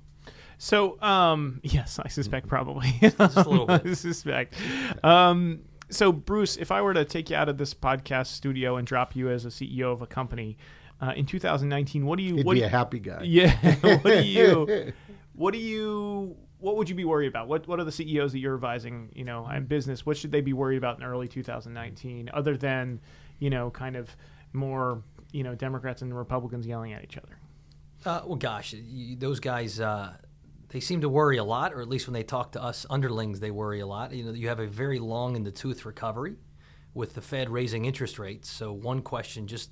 so, 0.58 1.02
um, 1.02 1.60
yes, 1.64 2.00
I 2.00 2.08
suspect 2.08 2.48
probably. 2.48 2.94
Just 3.02 3.20
a 3.20 3.50
little 3.50 3.66
bit. 3.68 3.86
I 3.86 3.94
suspect. 3.94 4.56
Um, 5.04 5.62
so, 5.90 6.12
Bruce, 6.12 6.58
if 6.58 6.72
I 6.72 6.82
were 6.82 6.94
to 6.94 7.06
take 7.06 7.30
you 7.30 7.36
out 7.36 7.50
of 7.50 7.58
this 7.58 7.74
podcast 7.74 8.28
studio 8.28 8.76
and 8.76 8.86
drop 8.86 9.16
you 9.16 9.30
as 9.30 9.46
a 9.46 9.50
CEO 9.50 9.92
of 9.94 10.02
a 10.02 10.08
company 10.08 10.58
uh, 11.02 11.14
in 11.16 11.26
2019, 11.26 12.06
what 12.06 12.18
do 12.18 12.24
you? 12.24 12.36
He'd 12.38 12.46
what 12.46 12.56
be 12.56 12.60
do, 12.62 12.66
a 12.66 12.70
happy 12.70 13.00
guy. 13.00 13.22
Yeah. 13.24 13.76
what 13.82 14.04
do 14.04 14.24
you? 14.24 14.94
What 15.34 15.54
do 15.54 15.60
you? 15.60 16.36
What 16.60 16.76
would 16.76 16.90
you 16.90 16.96
be 16.96 17.06
worried 17.06 17.28
about? 17.28 17.48
What 17.48 17.68
What 17.68 17.80
are 17.80 17.84
the 17.84 17.92
CEOs 17.92 18.32
that 18.32 18.40
you're 18.40 18.56
advising? 18.56 19.10
You 19.14 19.24
know, 19.24 19.48
in 19.48 19.66
business, 19.66 20.06
what 20.06 20.18
should 20.18 20.32
they 20.32 20.42
be 20.42 20.54
worried 20.54 20.78
about 20.78 20.98
in 20.98 21.04
early 21.04 21.28
2019, 21.28 22.32
other 22.34 22.58
than, 22.58 23.00
you 23.40 23.50
know, 23.50 23.70
kind 23.70 23.96
of 23.96 24.10
more, 24.54 25.04
you 25.32 25.44
know, 25.44 25.54
Democrats 25.56 26.02
and 26.02 26.17
Republicans 26.17 26.65
yelling 26.65 26.93
at 26.93 27.04
each 27.04 27.17
other? 27.17 27.38
Uh, 28.06 28.22
well, 28.26 28.36
gosh, 28.36 28.74
you, 28.74 29.15
those 29.15 29.39
guys. 29.39 29.80
Uh, 29.80 30.13
they 30.69 30.80
seem 30.80 31.01
to 31.01 31.10
worry 31.10 31.38
a 31.38 31.43
lot, 31.43 31.73
or 31.73 31.82
at 31.82 31.88
least 31.88 32.08
when 32.08 32.13
they 32.13 32.23
talk 32.23 32.51
to 32.53 32.63
us 32.63 32.86
underlings, 32.89 33.39
they 33.39 33.51
worry 33.51 33.80
a 33.80 33.88
lot. 33.88 34.12
You 34.12 34.25
know, 34.25 34.34
you 34.34 34.49
have 34.49 34.60
a 34.60 34.67
very 34.67 34.99
long 34.99 35.36
in 35.36 35.43
the 35.43 35.51
tooth 35.51 35.86
recovery 35.86 36.36
with 36.93 37.13
the 37.13 37.21
Fed 37.21 37.49
raising 37.49 37.86
interest 37.86 38.19
rates. 38.19 38.49
So 38.49 38.73
one 38.73 39.01
question, 39.01 39.47
just 39.47 39.71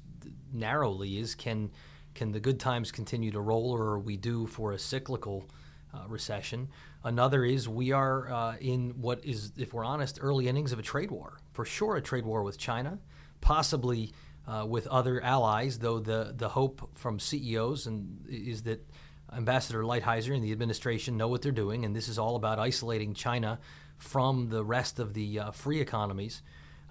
narrowly, 0.54 1.18
is 1.18 1.36
can 1.36 1.72
can 2.14 2.32
the 2.32 2.40
good 2.40 2.60
times 2.62 2.92
continue 2.92 3.32
to 3.32 3.42
roll, 3.42 3.72
or 3.72 3.82
are 3.88 4.00
we 4.00 4.16
due 4.16 4.48
for 4.48 4.72
a 4.72 4.80
cyclical 4.80 5.50
uh, 5.94 6.08
recession? 6.08 6.70
Another 7.04 7.44
is 7.44 7.68
we 7.68 7.92
are 7.92 8.32
uh, 8.32 8.56
in 8.62 8.92
what 9.02 9.24
is, 9.26 9.52
if 9.58 9.74
we're 9.74 9.84
honest, 9.84 10.18
early 10.22 10.48
innings 10.48 10.72
of 10.72 10.80
a 10.80 10.82
trade 10.82 11.12
war. 11.12 11.38
For 11.52 11.66
sure, 11.66 11.98
a 11.98 12.02
trade 12.02 12.26
war 12.26 12.42
with 12.42 12.58
China, 12.58 13.00
possibly 13.42 14.14
uh, 14.48 14.66
with 14.66 14.88
other 14.88 15.22
allies. 15.22 15.80
Though 15.80 16.00
the 16.00 16.34
the 16.36 16.50
hope 16.50 16.90
from 16.98 17.20
CEOs 17.20 17.86
and 17.86 18.26
is 18.30 18.64
that 18.64 18.88
Ambassador 19.36 19.84
Lighthizer 19.84 20.34
and 20.34 20.44
the 20.44 20.52
administration 20.52 21.18
know 21.18 21.28
what 21.28 21.42
they're 21.42 21.52
doing, 21.52 21.86
and 21.86 21.96
this 21.96 22.08
is 22.08 22.18
all 22.18 22.36
about 22.36 22.60
isolating 22.60 23.14
China 23.14 23.60
from 23.98 24.50
the 24.50 24.64
rest 24.64 25.00
of 25.00 25.14
the 25.14 25.40
uh, 25.40 25.52
free 25.52 25.80
economies. 25.80 26.42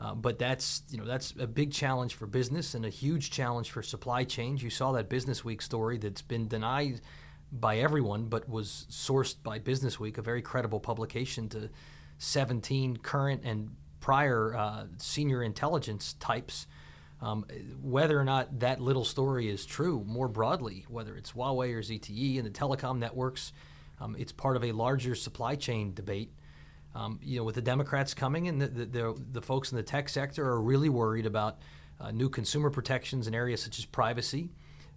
Uh, 0.00 0.14
but 0.14 0.38
that's 0.38 0.83
you 0.90 0.98
know 0.98 1.04
that's 1.04 1.35
a 1.38 1.46
big 1.46 1.72
challenge 1.72 2.14
for 2.14 2.26
business 2.26 2.74
and 2.74 2.85
a 2.85 2.90
huge 2.90 3.30
challenge 3.30 3.70
for 3.70 3.83
supply 3.83 4.24
chains. 4.24 4.62
You 4.62 4.70
saw 4.70 4.92
that 4.92 5.09
Business 5.09 5.44
Week 5.44 5.62
story 5.62 5.98
that's 5.98 6.22
been 6.22 6.48
denied 6.48 7.00
by 7.52 7.78
everyone, 7.78 8.26
but 8.26 8.48
was 8.48 8.87
sourced 8.90 9.37
by 9.42 9.59
Business 9.61 10.00
Week, 10.00 10.18
a 10.18 10.22
very 10.22 10.42
credible 10.42 10.80
publication, 10.80 11.48
to 11.50 11.70
17 12.18 12.98
current 12.98 13.42
and 13.44 13.76
prior 14.00 14.54
uh, 14.57 14.85
senior 14.98 15.42
intelligence 15.42 16.14
types 16.14 16.66
um, 17.24 17.46
whether 17.80 18.20
or 18.20 18.24
not 18.24 18.60
that 18.60 18.80
little 18.80 19.04
story 19.04 19.48
is 19.48 19.64
true 19.64 20.04
more 20.06 20.28
broadly, 20.28 20.84
whether 20.88 21.16
it's 21.16 21.32
Huawei 21.32 21.72
or 21.72 21.80
ZTE 21.80 22.37
and 22.37 22.46
the 22.46 22.50
telecom 22.50 22.98
networks, 22.98 23.52
um, 23.98 24.14
it's 24.18 24.30
part 24.30 24.56
of 24.56 24.64
a 24.64 24.72
larger 24.72 25.14
supply 25.14 25.56
chain 25.56 25.94
debate. 25.94 26.30
Um, 26.94 27.18
you 27.22 27.38
know, 27.38 27.44
with 27.44 27.54
the 27.54 27.62
Democrats 27.62 28.12
coming 28.12 28.46
and 28.46 28.60
the, 28.60 28.68
the, 28.68 29.24
the, 29.32 29.40
folks 29.40 29.72
in 29.72 29.76
the 29.76 29.82
tech 29.82 30.10
sector 30.10 30.46
are 30.46 30.60
really 30.60 30.90
worried 30.90 31.24
about 31.24 31.58
uh, 31.98 32.10
new 32.10 32.28
consumer 32.28 32.68
protections 32.68 33.26
in 33.26 33.34
areas 33.34 33.62
such 33.62 33.78
as 33.78 33.87
privacy. 33.87 34.50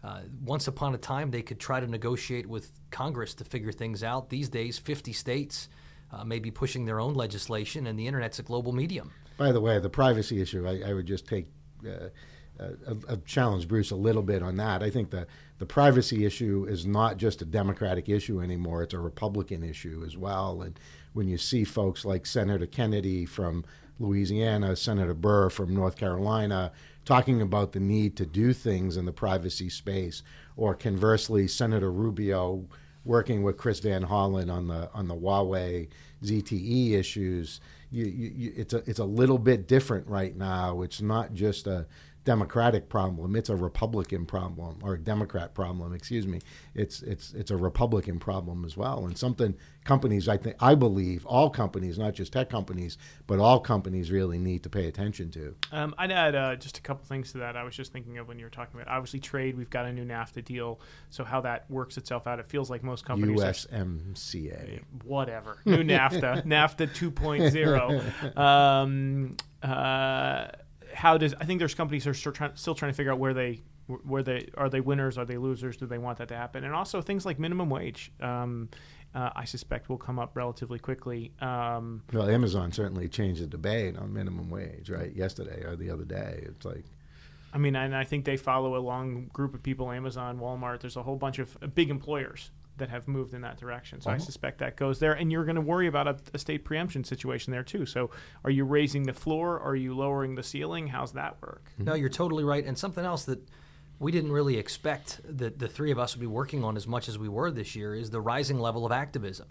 Uh, 0.04 0.20
once 0.44 0.68
upon 0.68 0.94
a 0.94 0.98
time, 0.98 1.32
they 1.32 1.42
could 1.42 1.60
try 1.60 1.80
to 1.80 1.88
negotiate 1.88 2.46
with 2.46 2.72
Congress 2.92 3.34
to 3.36 3.46
figure 3.46 3.72
things 3.72 4.04
out. 4.04 4.30
These 4.30 4.50
days, 4.50 4.78
50 4.78 5.14
states 5.14 5.70
uh, 6.12 6.26
may 6.26 6.40
be 6.40 6.52
pushing 6.52 6.86
their 6.86 7.00
own 7.00 7.14
legislation, 7.14 7.88
and 7.88 7.98
the 7.98 8.06
internet's 8.06 8.38
a 8.38 8.44
global 8.44 8.74
medium. 8.74 9.12
By 9.38 9.52
the 9.52 9.62
way, 9.62 9.80
the 9.80 9.90
privacy 9.90 10.42
issue, 10.42 10.68
I, 10.68 10.90
I 10.90 10.94
would 10.94 11.08
just 11.08 11.26
take 11.26 11.48
uh, 11.86 12.10
uh, 12.60 13.16
challenge 13.26 13.68
Bruce 13.68 13.92
a 13.92 13.96
little 13.96 14.24
bit 14.24 14.42
on 14.42 14.58
that. 14.58 14.82
I 14.82 14.90
think 14.90 15.12
the 15.12 15.28
the 15.60 15.66
privacy 15.66 16.26
issue 16.26 16.66
is 16.70 16.86
not 16.86 17.18
just 17.18 17.42
a 17.42 17.46
Democratic 17.46 18.10
issue 18.10 18.42
anymore; 18.42 18.84
it's 18.84 18.94
a 18.94 19.00
Republican 19.00 19.64
issue 19.64 20.04
as 20.06 20.18
well. 20.18 20.62
And 20.62 20.80
when 21.14 21.28
you 21.28 21.38
see 21.38 21.64
folks 21.64 22.06
like 22.06 22.26
Senator 22.26 22.66
Kennedy 22.66 23.26
from 23.26 23.64
Louisiana, 24.00 24.76
Senator 24.76 25.14
Burr 25.14 25.50
from 25.50 25.74
North 25.74 25.98
Carolina 25.98 26.72
talking 27.06 27.42
about 27.42 27.72
the 27.72 27.80
need 27.80 28.18
to 28.18 28.26
do 28.26 28.54
things 28.54 28.98
in 28.98 29.06
the 29.06 29.14
privacy 29.14 29.70
space, 29.70 30.24
or 30.56 30.76
conversely, 30.76 31.48
Senator 31.48 31.92
Rubio 31.92 32.66
working 33.06 33.44
with 33.44 33.58
Chris 33.58 33.80
Van 33.80 34.04
Hollen 34.04 34.52
on 34.52 34.68
the 34.68 34.90
on 34.94 35.08
the 35.08 35.16
Huawei 35.16 35.88
ZTE 36.24 36.94
issues 36.94 37.62
you, 37.90 38.06
you, 38.06 38.54
it's 38.56 38.74
a 38.74 38.78
it's 38.90 39.00
a 39.00 39.06
little 39.06 39.38
bit 39.38 39.68
different 39.68 40.08
right 40.08 40.36
now. 40.36 40.82
It's 40.82 41.02
not 41.02 41.34
just 41.34 41.68
a 41.68 41.86
Democratic 42.28 42.90
problem; 42.90 43.38
it's 43.38 43.50
a 43.50 43.56
Republican 43.56 44.26
problem 44.26 44.80
or 44.84 44.96
a 44.96 45.00
Democrat 45.00 45.56
problem. 45.56 45.94
Excuse 45.94 46.28
me. 46.28 46.42
It's 46.76 47.02
it's 47.02 47.34
it's 47.34 47.52
a 47.52 47.56
Republican 47.56 48.20
problem 48.20 48.66
as 48.66 48.76
well, 48.76 49.06
and 49.06 49.18
something 49.18 49.56
companies 49.86 50.28
I 50.28 50.36
think 50.36 50.58
I 50.60 50.76
believe 50.76 51.26
all 51.26 51.50
companies, 51.50 51.98
not 51.98 52.14
just 52.14 52.34
tech 52.34 52.50
companies, 52.50 52.98
but 53.28 53.40
all 53.40 53.62
companies 53.62 54.12
really 54.12 54.38
need 54.38 54.62
to 54.64 54.70
pay 54.70 54.88
attention 54.88 55.32
to. 55.32 55.56
Um, 55.72 55.96
I'd 55.98 56.12
add 56.12 56.36
uh, 56.36 56.58
just 56.58 56.78
a 56.78 56.82
couple 56.82 57.06
things 57.06 57.32
to 57.32 57.38
that. 57.38 57.56
I 57.56 57.64
was 57.64 57.78
just 57.78 57.94
thinking 57.94 58.18
of 58.18 58.28
when 58.28 58.38
you 58.38 58.44
were 58.44 58.52
talking 58.52 58.78
about 58.78 58.94
obviously 58.94 59.22
trade. 59.22 59.58
We've 59.58 59.70
got 59.70 59.86
a 59.86 59.94
new 59.94 60.04
NAFTA 60.04 60.44
deal, 60.44 60.82
so 61.10 61.24
how 61.24 61.40
that 61.42 61.72
works 61.72 61.96
itself 61.96 62.28
out. 62.28 62.40
It 62.40 62.50
feels 62.50 62.70
like 62.70 62.84
most 62.84 63.06
companies 63.06 63.40
USMCA, 63.40 64.82
whatever 65.06 65.60
new 65.64 65.78
NAFTA, 65.84 66.46
NAFTA 66.46 66.90
2.0. 66.94 68.38
Um, 68.38 69.38
uh, 69.64 70.48
how 70.98 71.16
does 71.18 71.36
I 71.40 71.46
think 71.46 71.60
there's 71.60 71.76
companies 71.76 72.06
that 72.06 72.10
are 72.10 72.14
still 72.16 72.32
trying, 72.32 72.56
still 72.56 72.74
trying 72.74 72.92
to 72.92 72.96
figure 72.96 73.12
out 73.12 73.20
where 73.20 73.34
they 73.34 73.62
where 73.86 74.24
they 74.24 74.50
are 74.58 74.68
they 74.68 74.82
winners 74.82 75.18
are 75.18 75.26
they 75.26 75.38
losers 75.38 75.78
do 75.78 75.86
they 75.86 76.00
want 76.00 76.18
that 76.18 76.28
to 76.28 76.36
happen 76.36 76.64
and 76.66 76.74
also 76.74 77.02
things 77.02 77.26
like 77.26 77.40
minimum 77.40 77.70
wage 77.70 78.12
um, 78.20 78.68
uh, 79.16 79.30
I 79.36 79.46
suspect 79.46 79.90
will 79.90 79.98
come 79.98 80.20
up 80.20 80.36
relatively 80.36 80.80
quickly. 80.80 81.32
Um, 81.40 82.04
well, 82.14 82.30
Amazon 82.30 82.72
certainly 82.72 83.08
changed 83.08 83.42
the 83.42 83.48
debate 83.48 83.98
on 83.98 84.14
minimum 84.14 84.50
wage, 84.50 84.90
right? 84.90 85.12
Yesterday 85.16 85.64
or 85.64 85.76
the 85.76 85.90
other 85.90 86.04
day, 86.04 86.44
it's 86.46 86.66
like. 86.66 86.84
I 87.54 87.58
mean, 87.58 87.76
and 87.76 87.96
I 87.96 88.04
think 88.04 88.26
they 88.26 88.38
follow 88.38 88.76
a 88.76 88.80
long 88.84 89.30
group 89.34 89.56
of 89.56 89.64
people: 89.64 89.92
Amazon, 89.92 90.40
Walmart. 90.40 90.82
There's 90.82 90.98
a 90.98 91.04
whole 91.04 91.16
bunch 91.16 91.40
of 91.40 91.58
big 91.74 91.90
employers 91.90 92.52
that 92.78 92.90
have 92.90 93.08
moved 93.08 93.34
in 93.34 93.42
that 93.42 93.58
direction. 93.58 94.02
So 94.02 94.10
I 94.10 94.14
Uh-huh. 94.16 94.24
suspect 94.24 94.60
that 94.60 94.76
goes 94.78 95.00
there, 95.00 95.14
and 95.14 95.32
you're 95.32 95.46
going 95.46 95.56
to 95.56 95.62
worry 95.62 95.88
about 95.88 96.08
a, 96.08 96.18
a 96.34 96.38
state 96.38 96.64
preemption 96.64 97.04
situation 97.04 97.52
there 97.52 97.64
too. 97.64 97.86
So 97.86 98.10
are 98.44 98.52
you 98.52 98.66
raising 98.66 99.04
the 99.04 99.14
floor? 99.14 99.60
Are 99.60 99.76
you 99.76 99.96
lowering 99.96 100.36
the 100.36 100.44
ceiling? 100.44 100.88
How's 100.88 101.14
that 101.14 101.42
work? 101.42 101.72
No, 101.78 101.94
you're 101.96 102.10
totally 102.10 102.44
right. 102.44 102.64
And 102.66 102.78
something 102.78 103.04
else 103.06 103.26
that 103.26 103.40
we 104.00 104.12
didn't 104.12 104.32
really 104.32 104.58
expect 104.58 105.22
that 105.28 105.58
the 105.60 105.68
three 105.68 105.92
of 105.92 105.98
us 105.98 106.16
would 106.16 106.22
be 106.22 106.28
working 106.28 106.64
on 106.64 106.78
as 106.78 106.86
much 106.88 107.10
as 107.10 107.18
we 107.18 107.28
were 107.28 107.50
this 107.50 107.76
year 107.76 107.96
is 107.96 108.12
the 108.12 108.22
rising 108.22 108.60
level 108.60 108.86
of 108.86 108.92
activism. 108.92 109.48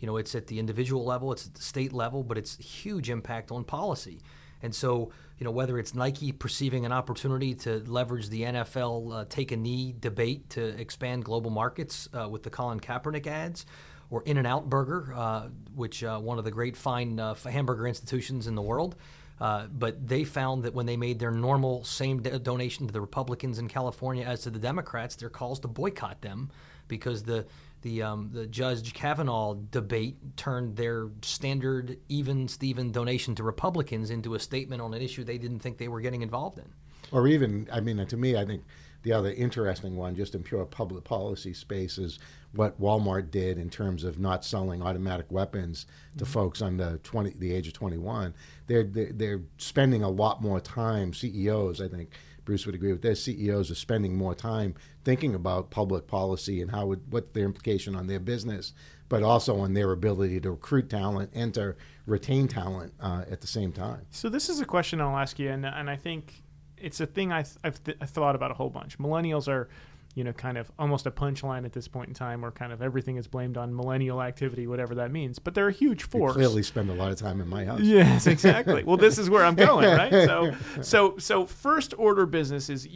You 0.00 0.06
know, 0.06 0.18
it's 0.18 0.34
at 0.34 0.48
the 0.48 0.58
individual 0.58 1.02
level, 1.04 1.32
it's 1.32 1.46
at 1.46 1.54
the 1.54 1.62
state 1.62 1.94
level, 1.94 2.22
but 2.22 2.36
it's 2.36 2.58
huge 2.58 3.08
impact 3.08 3.50
on 3.50 3.64
policy. 3.64 4.20
And 4.62 4.74
so, 4.74 5.12
you 5.38 5.44
know, 5.44 5.50
whether 5.50 5.78
it's 5.78 5.94
Nike 5.94 6.32
perceiving 6.32 6.86
an 6.86 6.92
opportunity 6.92 7.54
to 7.56 7.78
leverage 7.86 8.28
the 8.28 8.42
NFL 8.42 9.14
uh, 9.14 9.24
take 9.28 9.52
a 9.52 9.56
knee 9.56 9.94
debate 9.98 10.50
to 10.50 10.64
expand 10.80 11.24
global 11.24 11.50
markets 11.50 12.08
uh, 12.12 12.28
with 12.28 12.42
the 12.42 12.50
Colin 12.50 12.80
Kaepernick 12.80 13.26
ads, 13.26 13.66
or 14.10 14.22
In 14.22 14.38
and 14.38 14.46
Out 14.46 14.70
Burger, 14.70 15.12
uh, 15.14 15.48
which 15.74 16.02
uh, 16.04 16.18
one 16.18 16.38
of 16.38 16.44
the 16.44 16.50
great 16.50 16.76
fine 16.76 17.18
uh, 17.18 17.34
hamburger 17.34 17.86
institutions 17.86 18.46
in 18.46 18.54
the 18.54 18.62
world. 18.62 18.96
Uh, 19.38 19.66
but 19.66 20.08
they 20.08 20.24
found 20.24 20.62
that 20.62 20.72
when 20.72 20.86
they 20.86 20.96
made 20.96 21.18
their 21.18 21.30
normal 21.30 21.84
same 21.84 22.22
do- 22.22 22.38
donation 22.38 22.86
to 22.86 22.92
the 22.92 23.00
Republicans 23.00 23.58
in 23.58 23.68
California 23.68 24.24
as 24.24 24.40
to 24.42 24.50
the 24.50 24.58
Democrats, 24.58 25.16
their 25.16 25.28
calls 25.28 25.60
to 25.60 25.68
boycott 25.68 26.22
them 26.22 26.50
because 26.88 27.24
the 27.24 27.44
the 27.82 28.02
um, 28.02 28.30
the 28.32 28.46
Judge 28.46 28.92
Kavanaugh 28.92 29.54
debate 29.70 30.36
turned 30.36 30.76
their 30.76 31.08
standard 31.22 31.98
even 32.08 32.48
Steven 32.48 32.92
donation 32.92 33.34
to 33.36 33.42
Republicans 33.42 34.10
into 34.10 34.34
a 34.34 34.38
statement 34.40 34.82
on 34.82 34.94
an 34.94 35.02
issue 35.02 35.24
they 35.24 35.38
didn't 35.38 35.60
think 35.60 35.78
they 35.78 35.88
were 35.88 36.00
getting 36.00 36.22
involved 36.22 36.58
in. 36.58 36.66
Or 37.12 37.28
even, 37.28 37.68
I 37.72 37.80
mean, 37.80 38.04
to 38.04 38.16
me, 38.16 38.36
I 38.36 38.44
think 38.44 38.64
the 39.02 39.12
other 39.12 39.30
interesting 39.30 39.96
one, 39.96 40.16
just 40.16 40.34
in 40.34 40.42
pure 40.42 40.64
public 40.64 41.04
policy 41.04 41.52
space, 41.52 41.98
is 41.98 42.18
what 42.52 42.80
Walmart 42.80 43.30
did 43.30 43.58
in 43.58 43.70
terms 43.70 44.02
of 44.02 44.18
not 44.18 44.44
selling 44.44 44.82
automatic 44.82 45.30
weapons 45.30 45.86
to 46.18 46.26
folks 46.26 46.60
under 46.60 46.98
20, 47.04 47.34
the 47.38 47.54
age 47.54 47.68
of 47.68 47.74
21. 47.74 48.34
They're, 48.66 48.82
they're, 48.82 49.12
they're 49.12 49.42
spending 49.58 50.02
a 50.02 50.08
lot 50.08 50.42
more 50.42 50.60
time, 50.60 51.12
CEOs, 51.12 51.80
I 51.80 51.88
think 51.88 52.10
Bruce 52.46 52.64
would 52.64 52.74
agree 52.74 52.92
with 52.92 53.02
this, 53.02 53.24
CEOs 53.24 53.70
are 53.70 53.74
spending 53.74 54.16
more 54.16 54.34
time 54.34 54.74
thinking 55.04 55.34
about 55.34 55.68
public 55.68 56.06
policy 56.06 56.62
and 56.62 56.70
how 56.70 56.86
would, 56.86 57.12
what 57.12 57.34
the 57.34 57.40
implication 57.40 57.94
on 57.94 58.06
their 58.06 58.20
business, 58.20 58.72
but 59.10 59.22
also 59.22 59.58
on 59.58 59.74
their 59.74 59.92
ability 59.92 60.40
to 60.40 60.52
recruit 60.52 60.88
talent 60.88 61.30
and 61.34 61.52
to 61.54 61.76
retain 62.06 62.48
talent 62.48 62.94
uh, 63.00 63.24
at 63.30 63.42
the 63.42 63.46
same 63.46 63.72
time. 63.72 64.06
So 64.10 64.30
this 64.30 64.48
is 64.48 64.60
a 64.60 64.64
question 64.64 65.00
I'll 65.00 65.18
ask 65.18 65.38
you, 65.38 65.50
and, 65.50 65.66
and 65.66 65.90
I 65.90 65.96
think 65.96 66.42
it's 66.78 67.00
a 67.00 67.06
thing 67.06 67.32
I 67.32 67.42
th- 67.42 67.56
I've, 67.62 67.84
th- 67.84 67.98
I've 68.00 68.10
thought 68.10 68.34
about 68.34 68.50
a 68.50 68.54
whole 68.54 68.70
bunch. 68.70 68.98
Millennials 68.98 69.48
are, 69.48 69.68
you 70.16 70.24
know, 70.24 70.32
kind 70.32 70.56
of 70.56 70.72
almost 70.78 71.06
a 71.06 71.10
punchline 71.10 71.64
at 71.66 71.72
this 71.74 71.86
point 71.86 72.08
in 72.08 72.14
time, 72.14 72.40
where 72.40 72.50
kind 72.50 72.72
of 72.72 72.80
everything 72.80 73.18
is 73.18 73.28
blamed 73.28 73.58
on 73.58 73.76
millennial 73.76 74.22
activity, 74.22 74.66
whatever 74.66 74.94
that 74.94 75.12
means. 75.12 75.38
But 75.38 75.54
they're 75.54 75.68
a 75.68 75.72
huge 75.72 76.02
You 76.02 76.08
force. 76.08 76.32
clearly 76.32 76.62
spend 76.62 76.88
a 76.88 76.94
lot 76.94 77.12
of 77.12 77.18
time 77.18 77.40
in 77.42 77.48
my 77.48 77.66
house. 77.66 77.80
Yes, 77.80 78.26
exactly. 78.26 78.82
well, 78.82 78.96
this 78.96 79.18
is 79.18 79.28
where 79.28 79.44
I'm 79.44 79.54
going, 79.54 79.86
right? 79.96 80.10
So, 80.10 80.56
so, 80.80 81.18
so 81.18 81.44
first 81.46 81.92
order 81.98 82.24
business 82.24 82.70
is 82.70 82.88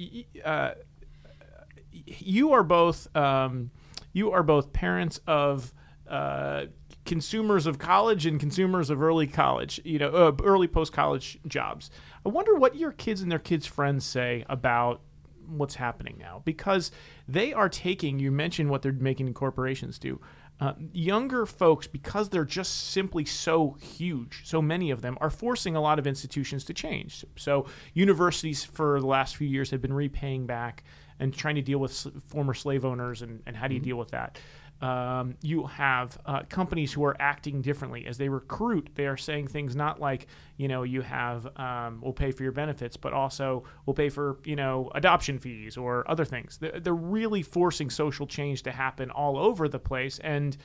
uh, 0.44 0.70
you 1.92 2.52
are 2.52 2.62
both 2.62 3.14
um, 3.14 3.70
you 4.12 4.32
are 4.32 4.42
both 4.42 4.72
parents 4.72 5.20
of 5.26 5.72
uh, 6.08 6.64
consumers 7.04 7.66
of 7.66 7.78
college 7.78 8.24
and 8.26 8.40
consumers 8.40 8.88
of 8.90 9.02
early 9.02 9.26
college, 9.26 9.78
you 9.84 9.98
know, 9.98 10.08
uh, 10.08 10.32
early 10.42 10.66
post 10.68 10.92
college 10.92 11.38
jobs. 11.46 11.90
I 12.24 12.30
wonder 12.30 12.54
what 12.54 12.76
your 12.76 12.92
kids 12.92 13.20
and 13.20 13.30
their 13.30 13.38
kids' 13.38 13.66
friends 13.66 14.04
say 14.04 14.44
about 14.48 15.00
what's 15.58 15.74
happening 15.74 16.16
now 16.18 16.42
because 16.44 16.90
they 17.28 17.52
are 17.52 17.68
taking. 17.68 18.18
You 18.18 18.30
mentioned 18.30 18.70
what 18.70 18.82
they're 18.82 18.92
making 18.92 19.32
corporations 19.34 19.98
do. 19.98 20.20
Uh, 20.60 20.74
younger 20.92 21.46
folks, 21.46 21.86
because 21.86 22.28
they're 22.28 22.44
just 22.44 22.90
simply 22.90 23.24
so 23.24 23.78
huge, 23.80 24.42
so 24.44 24.60
many 24.60 24.90
of 24.90 25.00
them 25.00 25.16
are 25.18 25.30
forcing 25.30 25.74
a 25.74 25.80
lot 25.80 25.98
of 25.98 26.06
institutions 26.06 26.64
to 26.64 26.74
change. 26.74 27.24
So, 27.36 27.64
universities 27.94 28.62
for 28.62 29.00
the 29.00 29.06
last 29.06 29.36
few 29.36 29.48
years 29.48 29.70
have 29.70 29.80
been 29.80 29.94
repaying 29.94 30.46
back 30.46 30.84
and 31.20 31.32
trying 31.32 31.54
to 31.54 31.62
deal 31.62 31.78
with 31.78 32.06
former 32.26 32.54
slave 32.54 32.84
owners 32.84 33.22
and, 33.22 33.42
and 33.46 33.56
how 33.56 33.68
do 33.68 33.74
you 33.74 33.80
deal 33.80 33.96
with 33.96 34.10
that? 34.10 34.38
Um, 34.80 35.34
you 35.42 35.66
have 35.66 36.18
uh, 36.24 36.42
companies 36.48 36.90
who 36.90 37.04
are 37.04 37.14
acting 37.20 37.60
differently 37.60 38.06
as 38.06 38.16
they 38.16 38.30
recruit. 38.30 38.88
They 38.94 39.06
are 39.06 39.16
saying 39.16 39.48
things 39.48 39.76
not 39.76 40.00
like, 40.00 40.26
you 40.56 40.68
know, 40.68 40.84
you 40.84 41.02
have, 41.02 41.46
um, 41.58 42.00
we'll 42.00 42.14
pay 42.14 42.30
for 42.30 42.44
your 42.44 42.52
benefits, 42.52 42.96
but 42.96 43.12
also 43.12 43.64
we'll 43.84 43.94
pay 43.94 44.08
for, 44.08 44.38
you 44.44 44.56
know, 44.56 44.90
adoption 44.94 45.38
fees 45.38 45.76
or 45.76 46.10
other 46.10 46.24
things. 46.24 46.56
They're, 46.56 46.80
they're 46.80 46.94
really 46.94 47.42
forcing 47.42 47.90
social 47.90 48.26
change 48.26 48.62
to 48.62 48.72
happen 48.72 49.10
all 49.10 49.36
over 49.36 49.68
the 49.68 49.78
place. 49.78 50.18
And 50.20 50.56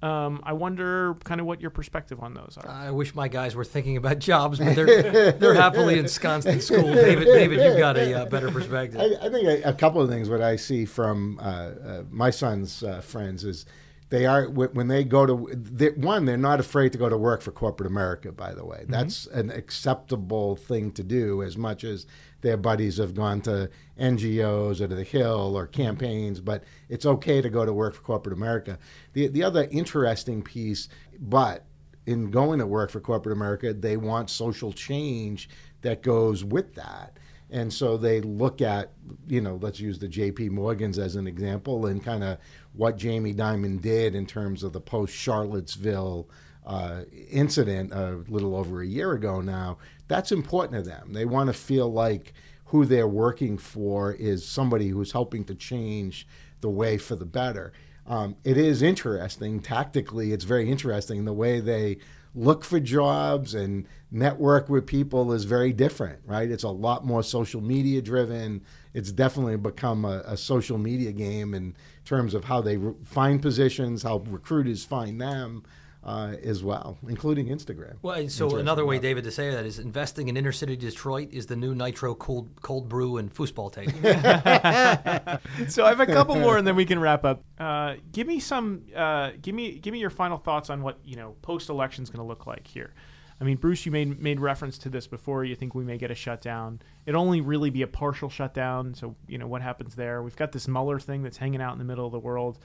um, 0.00 0.40
I 0.44 0.52
wonder 0.52 1.14
kind 1.24 1.40
of 1.40 1.46
what 1.46 1.60
your 1.60 1.70
perspective 1.70 2.20
on 2.20 2.34
those 2.34 2.56
are. 2.62 2.68
I 2.68 2.90
wish 2.92 3.14
my 3.16 3.26
guys 3.26 3.56
were 3.56 3.64
thinking 3.64 3.96
about 3.96 4.18
jobs, 4.20 4.58
but 4.58 4.76
they're 4.76 5.32
they're 5.32 5.54
happily 5.54 5.98
ensconced 5.98 6.46
in 6.46 6.60
school. 6.60 6.82
David, 6.94 7.24
David, 7.24 7.60
you've 7.60 7.78
got 7.78 7.96
a 7.96 8.22
uh, 8.22 8.26
better 8.26 8.50
perspective. 8.50 9.00
I, 9.00 9.26
I 9.26 9.30
think 9.30 9.48
a, 9.48 9.70
a 9.70 9.72
couple 9.72 10.00
of 10.00 10.08
things. 10.08 10.28
What 10.30 10.40
I 10.40 10.54
see 10.56 10.84
from 10.84 11.40
uh, 11.40 11.42
uh, 11.42 12.02
my 12.10 12.30
son's 12.30 12.84
uh, 12.84 13.00
friends 13.00 13.42
is 13.44 13.66
they 14.10 14.24
are 14.24 14.48
when 14.48 14.86
they 14.86 15.02
go 15.02 15.26
to 15.26 15.48
they, 15.52 15.90
one, 15.90 16.24
they're 16.26 16.36
not 16.36 16.60
afraid 16.60 16.92
to 16.92 16.98
go 16.98 17.08
to 17.08 17.16
work 17.16 17.42
for 17.42 17.50
corporate 17.50 17.90
America. 17.90 18.30
By 18.30 18.54
the 18.54 18.64
way, 18.64 18.84
that's 18.88 19.26
an 19.26 19.50
acceptable 19.50 20.54
thing 20.54 20.92
to 20.92 21.02
do. 21.02 21.42
As 21.42 21.56
much 21.56 21.82
as 21.82 22.06
their 22.40 22.56
buddies 22.56 22.98
have 22.98 23.14
gone 23.14 23.40
to 23.42 23.70
NGOs 23.98 24.80
or 24.80 24.88
to 24.88 24.94
the 24.94 25.04
Hill 25.04 25.56
or 25.56 25.66
campaigns, 25.66 26.40
but 26.40 26.64
it's 26.88 27.06
okay 27.06 27.40
to 27.40 27.50
go 27.50 27.64
to 27.64 27.72
work 27.72 27.94
for 27.94 28.02
corporate 28.02 28.36
America. 28.36 28.78
The 29.12 29.28
the 29.28 29.42
other 29.42 29.66
interesting 29.70 30.42
piece, 30.42 30.88
but 31.18 31.64
in 32.06 32.30
going 32.30 32.58
to 32.58 32.66
work 32.66 32.90
for 32.90 33.00
corporate 33.00 33.36
America, 33.36 33.74
they 33.74 33.96
want 33.96 34.30
social 34.30 34.72
change 34.72 35.48
that 35.82 36.02
goes 36.02 36.42
with 36.44 36.74
that. 36.74 37.18
And 37.50 37.72
so 37.72 37.96
they 37.96 38.20
look 38.20 38.60
at, 38.60 38.92
you 39.26 39.40
know, 39.40 39.58
let's 39.60 39.80
use 39.80 39.98
the 39.98 40.08
JP 40.08 40.50
Morgans 40.50 40.98
as 40.98 41.16
an 41.16 41.26
example 41.26 41.86
and 41.86 42.02
kind 42.02 42.22
of 42.22 42.38
what 42.74 42.96
Jamie 42.96 43.34
Dimon 43.34 43.80
did 43.80 44.14
in 44.14 44.26
terms 44.26 44.62
of 44.62 44.72
the 44.72 44.80
post 44.80 45.14
Charlottesville 45.14 46.28
uh, 46.68 47.00
incident 47.30 47.92
a 47.92 48.22
little 48.28 48.54
over 48.54 48.82
a 48.82 48.86
year 48.86 49.12
ago 49.12 49.40
now. 49.40 49.78
That's 50.06 50.30
important 50.30 50.84
to 50.84 50.88
them. 50.88 51.14
They 51.14 51.24
want 51.24 51.48
to 51.48 51.54
feel 51.54 51.90
like 51.90 52.34
who 52.66 52.84
they're 52.84 53.08
working 53.08 53.56
for 53.56 54.12
is 54.12 54.46
somebody 54.46 54.88
who's 54.88 55.12
helping 55.12 55.44
to 55.46 55.54
change 55.54 56.28
the 56.60 56.68
way 56.68 56.98
for 56.98 57.16
the 57.16 57.24
better. 57.24 57.72
Um, 58.06 58.36
it 58.44 58.58
is 58.58 58.82
interesting 58.82 59.60
tactically. 59.60 60.32
It's 60.32 60.44
very 60.44 60.70
interesting 60.70 61.24
the 61.24 61.32
way 61.32 61.60
they 61.60 61.98
look 62.34 62.64
for 62.64 62.78
jobs 62.78 63.54
and 63.54 63.86
network 64.10 64.68
with 64.68 64.86
people 64.86 65.32
is 65.32 65.44
very 65.44 65.72
different, 65.72 66.20
right? 66.26 66.50
It's 66.50 66.64
a 66.64 66.68
lot 66.68 67.04
more 67.04 67.22
social 67.22 67.62
media 67.62 68.02
driven. 68.02 68.62
It's 68.92 69.10
definitely 69.10 69.56
become 69.56 70.04
a, 70.04 70.22
a 70.26 70.36
social 70.36 70.76
media 70.76 71.12
game 71.12 71.54
in 71.54 71.74
terms 72.04 72.34
of 72.34 72.44
how 72.44 72.60
they 72.60 72.76
re- 72.76 72.94
find 73.04 73.40
positions, 73.40 74.02
how 74.02 74.18
recruiters 74.28 74.84
find 74.84 75.18
them 75.18 75.62
uh, 76.04 76.34
as 76.42 76.62
well, 76.62 76.96
including 77.08 77.48
Instagram. 77.48 77.96
Well, 78.02 78.14
and 78.14 78.30
so 78.30 78.56
another 78.56 78.84
way. 78.84 78.98
David, 78.98 79.24
to 79.24 79.30
say 79.30 79.50
that 79.50 79.66
is 79.66 79.78
investing 79.78 80.28
in 80.28 80.36
inner 80.36 80.52
city 80.52 80.76
Detroit 80.76 81.28
is 81.32 81.46
the 81.46 81.56
new 81.56 81.74
nitro 81.74 82.14
cold 82.14 82.50
cold 82.62 82.88
brew 82.88 83.16
and 83.16 83.34
foosball 83.34 83.72
tape. 83.72 83.90
so 85.70 85.84
I 85.84 85.88
have 85.88 86.00
a 86.00 86.06
couple 86.06 86.36
more, 86.36 86.56
and 86.56 86.66
then 86.66 86.76
we 86.76 86.84
can 86.84 87.00
wrap 87.00 87.24
up. 87.24 87.42
Uh, 87.58 87.96
give 88.12 88.26
me 88.26 88.38
some. 88.40 88.84
Uh, 88.94 89.32
give 89.42 89.54
me 89.54 89.78
give 89.78 89.92
me 89.92 89.98
your 89.98 90.10
final 90.10 90.38
thoughts 90.38 90.70
on 90.70 90.82
what 90.82 90.98
you 91.04 91.16
know 91.16 91.34
post 91.42 91.68
election 91.68 92.02
is 92.04 92.10
going 92.10 92.22
to 92.22 92.28
look 92.28 92.46
like 92.46 92.66
here. 92.66 92.94
I 93.40 93.44
mean, 93.44 93.56
Bruce, 93.56 93.84
you 93.84 93.92
made 93.92 94.20
made 94.20 94.40
reference 94.40 94.78
to 94.78 94.88
this 94.88 95.06
before. 95.06 95.44
You 95.44 95.56
think 95.56 95.74
we 95.74 95.84
may 95.84 95.98
get 95.98 96.10
a 96.10 96.14
shutdown? 96.14 96.80
It'll 97.06 97.22
only 97.22 97.40
really 97.40 97.70
be 97.70 97.82
a 97.82 97.86
partial 97.86 98.30
shutdown. 98.30 98.94
So 98.94 99.16
you 99.26 99.38
know 99.38 99.46
what 99.46 99.62
happens 99.62 99.94
there. 99.94 100.22
We've 100.22 100.36
got 100.36 100.52
this 100.52 100.68
Mueller 100.68 101.00
thing 101.00 101.22
that's 101.22 101.36
hanging 101.36 101.60
out 101.60 101.72
in 101.72 101.78
the 101.78 101.84
middle 101.84 102.06
of 102.06 102.12
the 102.12 102.18
world. 102.18 102.58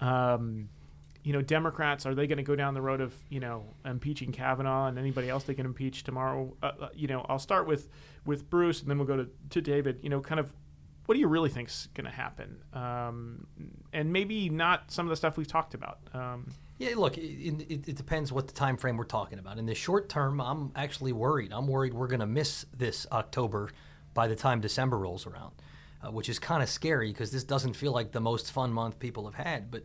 Um, 0.00 0.68
you 1.26 1.32
know, 1.32 1.42
Democrats 1.42 2.06
are 2.06 2.14
they 2.14 2.28
going 2.28 2.36
to 2.36 2.44
go 2.44 2.54
down 2.54 2.72
the 2.72 2.80
road 2.80 3.00
of 3.00 3.12
you 3.30 3.40
know 3.40 3.64
impeaching 3.84 4.30
Kavanaugh 4.30 4.86
and 4.86 4.96
anybody 4.96 5.28
else 5.28 5.42
they 5.42 5.54
can 5.54 5.66
impeach 5.66 6.04
tomorrow? 6.04 6.56
Uh, 6.62 6.70
uh, 6.82 6.88
you 6.94 7.08
know, 7.08 7.26
I'll 7.28 7.40
start 7.40 7.66
with 7.66 7.88
with 8.24 8.48
Bruce, 8.48 8.80
and 8.80 8.88
then 8.88 8.96
we'll 8.96 9.08
go 9.08 9.16
to 9.16 9.28
to 9.50 9.60
David. 9.60 9.98
You 10.02 10.08
know, 10.08 10.20
kind 10.20 10.38
of 10.38 10.52
what 11.06 11.14
do 11.14 11.20
you 11.20 11.26
really 11.26 11.50
think's 11.50 11.88
going 11.94 12.04
to 12.04 12.12
happen? 12.12 12.58
Um, 12.72 13.48
and 13.92 14.12
maybe 14.12 14.48
not 14.48 14.92
some 14.92 15.04
of 15.06 15.10
the 15.10 15.16
stuff 15.16 15.36
we've 15.36 15.48
talked 15.48 15.74
about. 15.74 15.98
Um, 16.14 16.52
Yeah, 16.78 16.90
look, 16.96 17.18
it, 17.18 17.22
it, 17.22 17.88
it 17.88 17.96
depends 17.96 18.32
what 18.32 18.46
the 18.46 18.54
time 18.54 18.76
frame 18.76 18.96
we're 18.96 19.04
talking 19.04 19.40
about. 19.40 19.58
In 19.58 19.66
the 19.66 19.74
short 19.74 20.08
term, 20.08 20.40
I'm 20.40 20.70
actually 20.76 21.12
worried. 21.12 21.52
I'm 21.52 21.66
worried 21.66 21.92
we're 21.92 22.06
going 22.06 22.20
to 22.20 22.26
miss 22.26 22.66
this 22.76 23.04
October 23.10 23.70
by 24.14 24.28
the 24.28 24.36
time 24.36 24.60
December 24.60 24.98
rolls 24.98 25.26
around, 25.26 25.54
uh, 26.02 26.12
which 26.12 26.28
is 26.28 26.38
kind 26.38 26.62
of 26.62 26.68
scary 26.68 27.10
because 27.12 27.32
this 27.32 27.44
doesn't 27.44 27.74
feel 27.74 27.92
like 27.92 28.12
the 28.12 28.20
most 28.20 28.52
fun 28.52 28.72
month 28.72 28.98
people 28.98 29.24
have 29.24 29.34
had. 29.34 29.70
But 29.70 29.84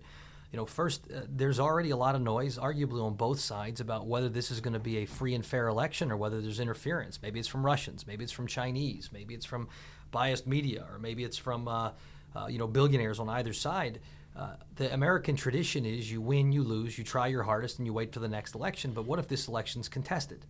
you 0.51 0.57
know, 0.57 0.65
first, 0.65 1.07
uh, 1.09 1.21
there's 1.29 1.59
already 1.59 1.91
a 1.91 1.95
lot 1.95 2.13
of 2.13 2.21
noise, 2.21 2.57
arguably 2.57 3.01
on 3.01 3.13
both 3.15 3.39
sides, 3.39 3.79
about 3.79 4.05
whether 4.05 4.27
this 4.27 4.51
is 4.51 4.59
going 4.59 4.73
to 4.73 4.79
be 4.79 4.97
a 4.97 5.05
free 5.05 5.33
and 5.33 5.45
fair 5.45 5.67
election 5.67 6.11
or 6.11 6.17
whether 6.17 6.41
there's 6.41 6.59
interference. 6.59 7.19
Maybe 7.21 7.39
it's 7.39 7.47
from 7.47 7.65
Russians, 7.65 8.05
maybe 8.05 8.23
it's 8.23 8.33
from 8.33 8.47
Chinese, 8.47 9.09
maybe 9.13 9.33
it's 9.33 9.45
from 9.45 9.69
biased 10.11 10.47
media, 10.47 10.85
or 10.91 10.99
maybe 10.99 11.23
it's 11.23 11.37
from 11.37 11.67
uh, 11.67 11.91
uh, 12.35 12.47
you 12.47 12.59
know 12.59 12.67
billionaires 12.67 13.19
on 13.19 13.29
either 13.29 13.53
side. 13.53 13.99
uh, 14.35 14.55
the 14.75 14.93
American 14.93 15.35
tradition 15.35 15.85
is 15.85 16.11
you 16.11 16.21
win, 16.21 16.51
you 16.51 16.63
lose, 16.63 16.97
you 16.97 17.03
try 17.03 17.27
your 17.27 17.43
hardest, 17.43 17.79
and 17.79 17.85
you 17.85 17.93
wait 17.93 18.13
for 18.13 18.19
the 18.19 18.29
next 18.29 18.55
election. 18.55 18.91
But 18.93 19.05
what 19.05 19.19
if 19.19 19.27
this 19.27 19.47
election's 19.47 19.89
contested? 19.89 20.45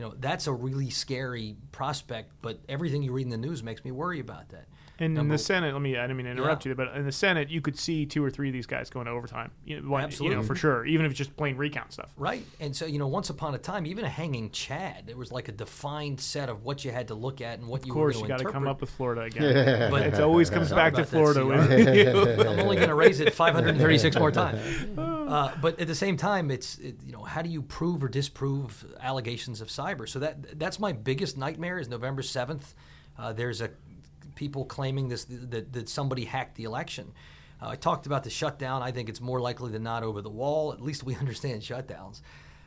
You 0.00 0.06
know, 0.06 0.14
that's 0.18 0.46
a 0.46 0.52
really 0.54 0.88
scary 0.88 1.56
prospect, 1.72 2.32
but 2.40 2.58
everything 2.70 3.02
you 3.02 3.12
read 3.12 3.24
in 3.24 3.28
the 3.28 3.36
news 3.36 3.62
makes 3.62 3.84
me 3.84 3.90
worry 3.90 4.18
about 4.18 4.48
that. 4.48 4.64
And 4.98 5.16
in 5.18 5.28
the 5.28 5.38
Senate, 5.38 5.72
let 5.72 5.80
me, 5.80 5.96
I 5.96 6.02
didn't 6.02 6.18
mean 6.18 6.26
to 6.26 6.32
interrupt 6.32 6.64
Yeah. 6.66 6.70
you, 6.70 6.74
but 6.74 6.94
in 6.94 7.04
the 7.06 7.12
Senate, 7.12 7.48
you 7.48 7.62
could 7.62 7.78
see 7.78 8.04
two 8.04 8.22
or 8.22 8.28
three 8.30 8.48
of 8.48 8.52
these 8.52 8.66
guys 8.66 8.90
going 8.90 9.06
to 9.06 9.12
overtime. 9.12 9.50
You 9.64 9.80
know, 9.80 9.88
one- 9.88 10.00
you 10.00 10.02
know, 10.02 10.06
Absolutely. 10.06 10.46
for 10.46 10.54
sure, 10.54 10.84
even 10.84 11.06
if 11.06 11.12
it's 11.12 11.18
just 11.18 11.34
plain 11.38 11.56
recount 11.56 11.92
stuff. 11.94 12.12
Right. 12.18 12.44
And 12.60 12.76
so, 12.76 12.84
you 12.84 12.98
know, 12.98 13.06
once 13.08 13.30
upon 13.30 13.54
a 13.54 13.58
time, 13.58 13.86
even 13.86 14.04
a 14.04 14.10
hanging 14.10 14.50
Chad, 14.50 15.06
there 15.06 15.16
was 15.16 15.32
like 15.32 15.48
a 15.48 15.52
defined 15.52 16.20
set 16.20 16.50
of 16.50 16.64
what 16.64 16.84
you 16.84 16.90
had 16.92 17.08
to 17.08 17.14
look 17.14 17.40
at 17.40 17.58
and 17.58 17.68
what 17.68 17.86
you 17.86 17.92
Of 17.92 17.94
course, 17.94 18.16
were 18.16 18.22
you 18.22 18.28
going 18.28 18.38
got 18.38 18.38
to 18.38 18.44
to 18.44 18.52
come 18.52 18.68
up 18.68 18.82
with 18.82 18.90
Florida 18.90 19.22
again. 19.22 19.90
But 19.90 20.02
it 20.06 20.20
always 20.20 20.50
comes 20.50 20.70
back 20.70 20.92
to 20.94 21.04
Florida 21.06 21.46
with 21.46 21.70
you. 21.96 22.42
I'm 22.46 22.60
only 22.60 22.76
going 22.76 22.88
to 22.88 22.94
raise 22.94 23.20
it 23.20 23.32
536 23.34 24.16
more 24.16 24.30
times. 24.32 24.60
Uh, 25.30 25.54
but 25.62 25.78
at 25.78 25.86
the 25.86 25.94
same 25.94 26.16
time, 26.16 26.50
it's 26.50 26.76
it, 26.78 26.96
you 27.06 27.12
know 27.12 27.22
how 27.22 27.40
do 27.40 27.48
you 27.48 27.62
prove 27.62 28.02
or 28.02 28.08
disprove 28.08 28.84
allegations 29.00 29.60
of 29.60 29.68
cyber? 29.68 29.89
So 30.06 30.18
that 30.20 30.58
that's 30.58 30.78
my 30.78 30.92
biggest 30.92 31.36
nightmare. 31.36 31.78
Is 31.78 31.88
November 31.88 32.22
7th? 32.22 32.74
Uh, 33.18 33.32
there's 33.32 33.60
a 33.60 33.70
people 34.34 34.64
claiming 34.64 35.08
this 35.08 35.24
that, 35.24 35.72
that 35.72 35.88
somebody 35.88 36.24
hacked 36.24 36.56
the 36.56 36.64
election. 36.64 37.12
Uh, 37.60 37.68
I 37.68 37.76
talked 37.76 38.06
about 38.06 38.24
the 38.24 38.30
shutdown. 38.30 38.82
I 38.82 38.90
think 38.90 39.08
it's 39.08 39.20
more 39.20 39.40
likely 39.40 39.70
than 39.70 39.82
not 39.82 40.02
over 40.02 40.22
the 40.22 40.30
wall. 40.30 40.72
At 40.72 40.80
least 40.80 41.04
we 41.04 41.14
understand 41.24 41.62
shutdowns. 41.62 42.22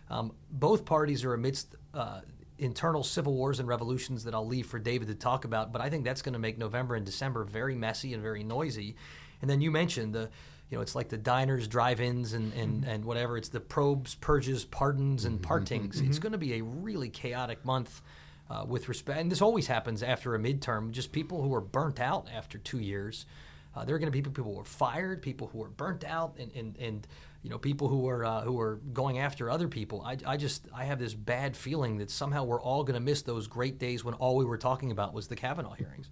Um, 0.09 0.33
both 0.51 0.85
parties 0.85 1.23
are 1.23 1.33
amidst 1.33 1.75
uh, 1.93 2.21
internal 2.57 3.03
civil 3.03 3.33
wars 3.33 3.59
and 3.59 3.67
revolutions 3.67 4.23
that 4.25 4.33
I'll 4.33 4.45
leave 4.45 4.67
for 4.67 4.79
David 4.79 5.07
to 5.07 5.15
talk 5.15 5.45
about. 5.45 5.71
But 5.71 5.81
I 5.81 5.89
think 5.89 6.03
that's 6.03 6.21
going 6.21 6.33
to 6.33 6.39
make 6.39 6.57
November 6.57 6.95
and 6.95 7.05
December 7.05 7.43
very 7.43 7.75
messy 7.75 8.13
and 8.13 8.21
very 8.21 8.43
noisy. 8.43 8.95
And 9.41 9.49
then 9.49 9.61
you 9.61 9.71
mentioned 9.71 10.13
the, 10.13 10.29
you 10.73 10.79
know, 10.79 10.81
it's 10.81 10.95
like 10.95 11.09
the 11.09 11.19
diners, 11.19 11.67
drive-ins, 11.67 12.33
and 12.33 12.51
and, 12.53 12.83
and 12.83 13.05
whatever. 13.05 13.37
It's 13.37 13.49
the 13.49 13.59
probes, 13.59 14.15
purges, 14.15 14.65
pardons, 14.65 15.23
and 15.23 15.39
partings. 15.39 16.01
It's 16.01 16.17
going 16.17 16.31
to 16.31 16.39
be 16.39 16.55
a 16.55 16.63
really 16.63 17.09
chaotic 17.09 17.63
month. 17.63 18.01
Uh, 18.49 18.65
with 18.67 18.89
respect, 18.89 19.19
and 19.19 19.31
this 19.31 19.41
always 19.41 19.67
happens 19.67 20.03
after 20.03 20.35
a 20.35 20.39
midterm, 20.39 20.91
just 20.91 21.11
people 21.11 21.41
who 21.41 21.53
are 21.53 21.61
burnt 21.61 21.99
out 21.99 22.27
after 22.35 22.57
two 22.57 22.79
years. 22.79 23.25
Uh, 23.73 23.85
there 23.85 23.95
are 23.95 23.99
going 23.99 24.11
to 24.11 24.11
be 24.11 24.21
people 24.21 24.53
who 24.53 24.59
are 24.59 24.65
fired, 24.65 25.21
people 25.21 25.47
who 25.47 25.63
are 25.63 25.69
burnt 25.69 26.03
out, 26.03 26.35
and, 26.37 26.51
and, 26.53 26.77
and 26.77 27.07
you 27.43 27.49
know 27.49 27.57
people 27.57 27.87
who 27.87 28.07
are 28.07 28.25
uh, 28.25 28.41
who 28.41 28.59
are 28.59 28.79
going 28.93 29.19
after 29.19 29.49
other 29.49 29.67
people. 29.67 30.01
I, 30.01 30.17
I 30.25 30.37
just 30.37 30.67
I 30.75 30.85
have 30.85 30.99
this 30.99 31.13
bad 31.13 31.55
feeling 31.55 31.99
that 31.99 32.09
somehow 32.09 32.43
we're 32.43 32.61
all 32.61 32.83
going 32.83 32.95
to 32.95 32.99
miss 32.99 33.21
those 33.21 33.47
great 33.47 33.77
days 33.77 34.03
when 34.03 34.15
all 34.15 34.35
we 34.35 34.45
were 34.45 34.57
talking 34.57 34.91
about 34.91 35.13
was 35.13 35.27
the 35.27 35.35
Kavanaugh 35.35 35.73
hearings. 35.73 36.09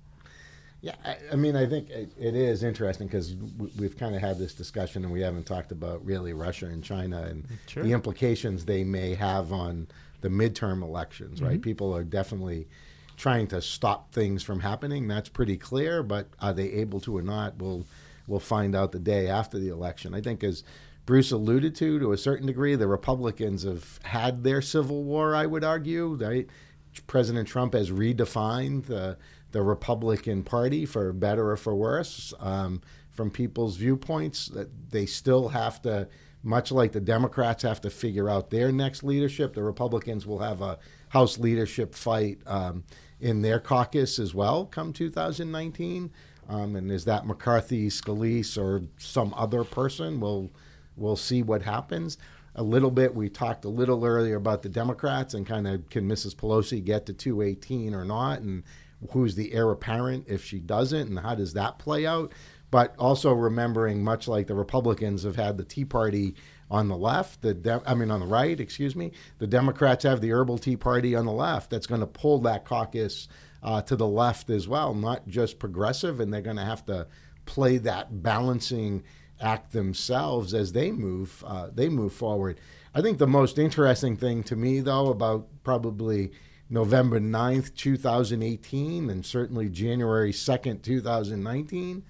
Yeah, 0.82 0.96
I, 1.06 1.18
I 1.34 1.36
mean, 1.36 1.56
I 1.56 1.68
think 1.68 1.90
it, 1.90 2.12
it 2.20 2.36
is 2.36 2.64
interesting 2.64 3.08
because 3.08 3.36
we've 3.78 3.96
kind 3.98 4.16
of 4.16 4.22
had 4.22 4.40
this 4.40 4.54
discussion 4.54 5.04
and 5.04 5.14
we 5.14 5.22
haven't 5.22 5.46
talked 5.46 5.72
about 5.72 6.04
really 6.04 6.34
Russia 6.34 6.66
and 6.66 6.84
China 6.84 7.22
and 7.22 7.46
Sure. 7.68 7.84
the 7.84 7.92
implications 7.92 8.66
they 8.66 8.84
may 8.84 9.14
have 9.14 9.54
on 9.54 9.88
the 10.22 10.30
midterm 10.30 10.82
elections, 10.82 11.42
right? 11.42 11.54
Mm-hmm. 11.54 11.62
People 11.62 11.96
are 11.96 12.04
definitely 12.04 12.68
trying 13.16 13.46
to 13.48 13.62
stop 13.62 14.12
things 14.12 14.42
from 14.42 14.60
happening. 14.62 15.08
That's 15.08 15.30
pretty 15.30 15.56
clear, 15.58 16.02
but 16.02 16.30
are 16.40 16.54
they 16.54 16.72
able 16.72 17.00
to 17.02 17.16
or 17.16 17.22
not? 17.22 17.58
We'll 17.58 17.86
we'll 18.28 18.40
find 18.40 18.76
out 18.76 18.92
the 18.92 19.00
day 19.00 19.28
after 19.28 19.60
the 19.60 19.70
election. 19.70 20.16
I 20.16 20.22
think 20.22 20.44
as 20.44 20.64
Bruce 21.06 21.32
alluded 21.32 21.76
to, 21.76 22.00
to 22.00 22.12
a 22.12 22.18
certain 22.18 22.48
degree, 22.48 22.76
the 22.76 22.88
Republicans 22.88 23.64
have 23.64 24.00
had 24.04 24.44
their 24.44 24.62
civil 24.62 25.04
war. 25.04 25.36
I 25.36 25.46
would 25.46 25.64
argue, 25.64 26.16
right? 26.20 26.48
President 27.08 27.48
Trump 27.48 27.74
has 27.74 27.90
redefined 27.90 28.86
the 28.86 29.18
the 29.52 29.62
Republican 29.62 30.44
Party 30.44 30.86
for 30.86 31.12
better 31.14 31.52
or 31.52 31.58
for 31.58 31.76
worse. 31.76 32.34
Um, 32.40 32.82
from 33.12 33.30
people's 33.30 33.76
viewpoints, 33.76 34.48
that 34.48 34.70
they 34.90 35.06
still 35.06 35.50
have 35.50 35.82
to, 35.82 36.08
much 36.44 36.72
like 36.72 36.94
the 36.94 37.02
Democrats 37.02 37.64
have 37.64 37.82
to 37.82 37.90
figure 37.90 38.30
out 38.30 38.50
their 38.50 38.72
next 38.72 39.04
leadership. 39.04 39.54
The 39.54 39.64
Republicans 39.64 40.26
will 40.26 40.40
have 40.40 40.62
a 40.62 40.80
House 41.10 41.38
leadership 41.38 41.94
fight 41.94 42.40
um, 42.48 42.86
in 43.20 43.42
their 43.42 43.60
caucus 43.60 44.18
as 44.18 44.34
well 44.34 44.66
come 44.66 44.94
2019. 44.94 46.10
Um, 46.48 46.76
and 46.76 46.92
is 46.92 47.06
that 47.06 47.26
McCarthy, 47.26 47.90
Scalise, 47.90 48.58
or 48.58 48.84
some 48.98 49.34
other 49.36 49.64
person? 49.64 50.20
We'll 50.20 50.50
we'll 50.96 51.18
see 51.18 51.44
what 51.44 51.62
happens. 51.62 52.18
A 52.56 52.64
little 52.64 52.92
bit. 52.92 53.14
We 53.14 53.30
talked 53.30 53.64
a 53.64 53.70
little 53.70 54.06
earlier 54.06 54.36
about 54.36 54.62
the 54.62 54.70
Democrats 54.70 55.34
and 55.34 55.46
kind 55.46 55.68
of 55.68 55.90
can 55.90 56.08
Mrs. 56.08 56.36
Pelosi 56.36 56.84
get 56.84 57.06
to 57.06 57.14
218 57.14 57.94
or 57.94 58.04
not, 58.04 58.40
and 58.40 58.64
who's 59.12 59.36
the 59.36 59.54
heir 59.54 59.72
apparent 59.72 60.26
if 60.28 60.44
she 60.44 60.60
doesn't, 60.60 61.08
and 61.08 61.20
how 61.20 61.36
does 61.36 61.54
that 61.54 61.80
play 61.80 62.06
out? 62.06 62.32
But 62.70 62.96
also 62.98 63.34
remembering, 63.34 64.04
much 64.04 64.28
like 64.28 64.48
the 64.48 64.56
Republicans 64.56 65.24
have 65.24 65.36
had 65.36 65.58
the 65.58 65.66
Tea 65.66 65.86
Party 65.86 66.36
on 66.70 66.88
the 66.88 66.96
left, 66.96 67.42
the 67.42 67.54
de- 67.54 67.84
I 67.86 67.96
mean 67.96 68.12
on 68.12 68.22
the 68.22 68.26
right, 68.26 68.58
excuse 68.58 68.96
me, 68.96 69.12
the 69.40 69.48
Democrats 69.48 70.06
have 70.06 70.22
the 70.22 70.32
Herbal 70.32 70.60
Tea 70.60 70.78
Party 70.78 71.16
on 71.16 71.26
the 71.26 71.34
left. 71.34 71.70
That's 71.70 71.88
going 71.88 72.00
to 72.02 72.08
pull 72.08 72.40
that 72.40 72.64
caucus 72.64 73.28
uh, 73.62 73.82
to 73.82 73.96
the 73.96 74.08
left 74.08 74.50
as 74.50 74.68
well, 74.68 74.94
not 74.94 75.28
just 75.28 75.60
progressive, 75.60 76.20
and 76.20 76.34
they're 76.34 76.42
going 76.42 76.56
to 76.56 76.66
have 76.66 76.86
to 76.86 77.08
play 77.46 77.78
that 77.80 78.24
balancing 78.24 79.04
act 79.42 79.72
themselves 79.72 80.54
as 80.54 80.72
they 80.72 80.92
move 80.92 81.44
uh, 81.48 81.68
they 81.74 81.90
move 81.90 82.14
forward. 82.14 82.60
I 82.94 83.02
think 83.02 83.18
the 83.18 83.28
most 83.28 83.58
interesting 83.58 84.16
thing 84.16 84.44
to 84.44 84.56
me 84.56 84.82
though 84.82 85.08
about 85.08 85.48
probably 85.64 86.32
November 86.72 87.20
9th, 87.20 87.76
2018 87.76 89.10
and 89.10 89.26
certainly 89.26 89.68
January 89.68 90.32
2nd, 90.32 90.82
2019 90.82 92.04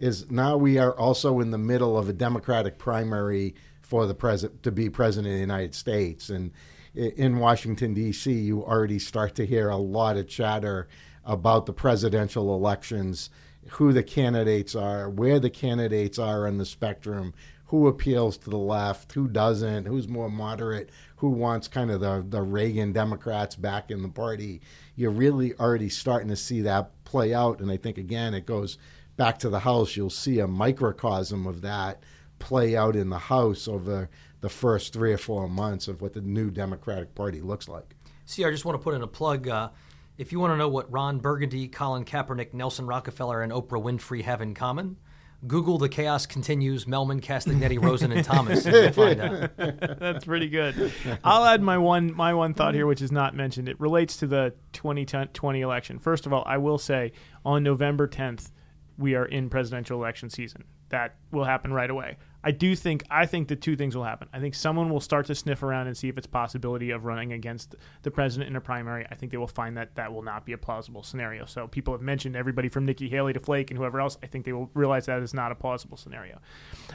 is 0.00 0.28
now 0.28 0.56
we 0.56 0.76
are 0.76 0.96
also 0.98 1.38
in 1.38 1.52
the 1.52 1.58
middle 1.58 1.96
of 1.96 2.08
a 2.08 2.12
democratic 2.12 2.78
primary 2.78 3.54
for 3.80 4.06
the 4.06 4.14
president 4.14 4.62
to 4.64 4.72
be 4.72 4.90
president 4.90 5.28
of 5.28 5.34
the 5.34 5.40
United 5.40 5.72
States 5.72 6.30
and 6.30 6.50
in 6.94 7.38
Washington 7.38 7.94
D.C. 7.94 8.32
you 8.32 8.64
already 8.64 8.98
start 8.98 9.36
to 9.36 9.46
hear 9.46 9.68
a 9.68 9.76
lot 9.76 10.16
of 10.16 10.26
chatter 10.26 10.88
about 11.24 11.66
the 11.66 11.72
presidential 11.72 12.52
elections 12.54 13.30
who 13.72 13.92
the 13.92 14.02
candidates 14.02 14.74
are, 14.74 15.08
where 15.08 15.38
the 15.38 15.50
candidates 15.50 16.18
are 16.18 16.46
on 16.46 16.58
the 16.58 16.64
spectrum, 16.64 17.34
who 17.68 17.86
appeals 17.86 18.38
to 18.38 18.50
the 18.50 18.58
left, 18.58 19.12
who 19.12 19.28
doesn't, 19.28 19.86
who's 19.86 20.08
more 20.08 20.30
moderate, 20.30 20.90
who 21.16 21.28
wants 21.28 21.68
kind 21.68 21.90
of 21.90 22.00
the, 22.00 22.24
the 22.26 22.40
Reagan 22.40 22.92
Democrats 22.92 23.56
back 23.56 23.90
in 23.90 24.02
the 24.02 24.08
party. 24.08 24.62
You're 24.96 25.10
really 25.10 25.54
already 25.54 25.90
starting 25.90 26.28
to 26.28 26.36
see 26.36 26.62
that 26.62 27.04
play 27.04 27.34
out. 27.34 27.60
And 27.60 27.70
I 27.70 27.76
think, 27.76 27.98
again, 27.98 28.32
it 28.32 28.46
goes 28.46 28.78
back 29.18 29.38
to 29.40 29.50
the 29.50 29.60
House. 29.60 29.96
You'll 29.96 30.08
see 30.08 30.38
a 30.38 30.46
microcosm 30.46 31.46
of 31.46 31.60
that 31.60 32.02
play 32.38 32.74
out 32.74 32.96
in 32.96 33.10
the 33.10 33.18
House 33.18 33.68
over 33.68 34.08
the 34.40 34.48
first 34.48 34.94
three 34.94 35.12
or 35.12 35.18
four 35.18 35.46
months 35.46 35.88
of 35.88 36.00
what 36.00 36.14
the 36.14 36.22
new 36.22 36.50
Democratic 36.50 37.14
Party 37.14 37.42
looks 37.42 37.68
like. 37.68 37.94
See, 38.24 38.46
I 38.46 38.50
just 38.50 38.64
want 38.64 38.78
to 38.78 38.82
put 38.82 38.94
in 38.94 39.02
a 39.02 39.06
plug. 39.06 39.46
Uh, 39.46 39.68
if 40.16 40.32
you 40.32 40.40
want 40.40 40.54
to 40.54 40.56
know 40.56 40.68
what 40.68 40.90
Ron 40.90 41.18
Burgundy, 41.18 41.68
Colin 41.68 42.06
Kaepernick, 42.06 42.54
Nelson 42.54 42.86
Rockefeller, 42.86 43.42
and 43.42 43.52
Oprah 43.52 43.82
Winfrey 43.82 44.22
have 44.22 44.40
in 44.40 44.54
common, 44.54 44.96
Google 45.46 45.78
"The 45.78 45.88
Chaos 45.88 46.26
Continues." 46.26 46.84
Mehlman, 46.86 47.20
Castagnetti, 47.20 47.82
Rosen, 47.82 48.10
and 48.12 48.24
Thomas. 48.24 48.66
and 48.66 48.94
find 48.94 49.20
out. 49.20 49.50
That's 49.98 50.24
pretty 50.24 50.48
good. 50.48 50.92
I'll 51.22 51.44
add 51.44 51.62
my 51.62 51.78
one 51.78 52.14
my 52.14 52.34
one 52.34 52.54
thought 52.54 52.74
here, 52.74 52.86
which 52.86 53.02
is 53.02 53.12
not 53.12 53.36
mentioned. 53.36 53.68
It 53.68 53.78
relates 53.80 54.16
to 54.18 54.26
the 54.26 54.54
2020 54.72 55.60
election. 55.60 55.98
First 55.98 56.26
of 56.26 56.32
all, 56.32 56.42
I 56.46 56.58
will 56.58 56.78
say 56.78 57.12
on 57.44 57.62
November 57.62 58.08
10th, 58.08 58.50
we 58.96 59.14
are 59.14 59.26
in 59.26 59.48
presidential 59.48 59.98
election 60.00 60.28
season. 60.28 60.64
That 60.88 61.14
will 61.30 61.44
happen 61.44 61.72
right 61.72 61.90
away. 61.90 62.16
I 62.48 62.50
do 62.50 62.74
think 62.74 63.04
I 63.10 63.26
think 63.26 63.48
the 63.48 63.56
two 63.56 63.76
things 63.76 63.94
will 63.94 64.04
happen. 64.04 64.26
I 64.32 64.40
think 64.40 64.54
someone 64.54 64.88
will 64.88 65.00
start 65.00 65.26
to 65.26 65.34
sniff 65.34 65.62
around 65.62 65.86
and 65.86 65.94
see 65.94 66.08
if 66.08 66.16
it's 66.16 66.26
possibility 66.26 66.92
of 66.92 67.04
running 67.04 67.34
against 67.34 67.74
the 68.04 68.10
president 68.10 68.48
in 68.48 68.56
a 68.56 68.60
primary. 68.62 69.06
I 69.10 69.16
think 69.16 69.32
they 69.32 69.36
will 69.36 69.46
find 69.46 69.76
that 69.76 69.96
that 69.96 70.14
will 70.14 70.22
not 70.22 70.46
be 70.46 70.54
a 70.54 70.56
plausible 70.56 71.02
scenario. 71.02 71.44
So 71.44 71.66
people 71.66 71.92
have 71.92 72.00
mentioned 72.00 72.36
everybody 72.36 72.70
from 72.70 72.86
Nikki 72.86 73.06
Haley 73.10 73.34
to 73.34 73.40
Flake 73.40 73.70
and 73.70 73.76
whoever 73.76 74.00
else. 74.00 74.16
I 74.22 74.28
think 74.28 74.46
they 74.46 74.54
will 74.54 74.70
realize 74.72 75.04
that 75.04 75.20
is 75.20 75.34
not 75.34 75.52
a 75.52 75.54
plausible 75.54 75.98
scenario. 75.98 76.38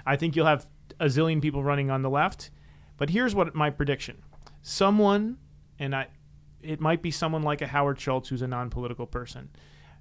I 0.08 0.16
think 0.16 0.36
you'll 0.36 0.48
have 0.48 0.66
a 1.00 1.06
zillion 1.06 1.39
people 1.39 1.63
running 1.63 1.92
on 1.92 2.02
the 2.02 2.10
left. 2.10 2.50
But 2.98 3.12
here's 3.12 3.36
what 3.36 3.54
my 3.54 3.70
prediction: 3.70 4.24
someone, 4.63 5.38
and 5.78 5.96
I, 5.96 6.08
it 6.63 6.82
might 6.82 7.04
be 7.04 7.12
someone 7.12 7.44
like 7.44 7.62
a 7.62 7.68
Howard 7.68 8.02
Schultz, 8.02 8.30
who's 8.30 8.42
a 8.42 8.48
non-political 8.48 9.06
person, 9.06 9.52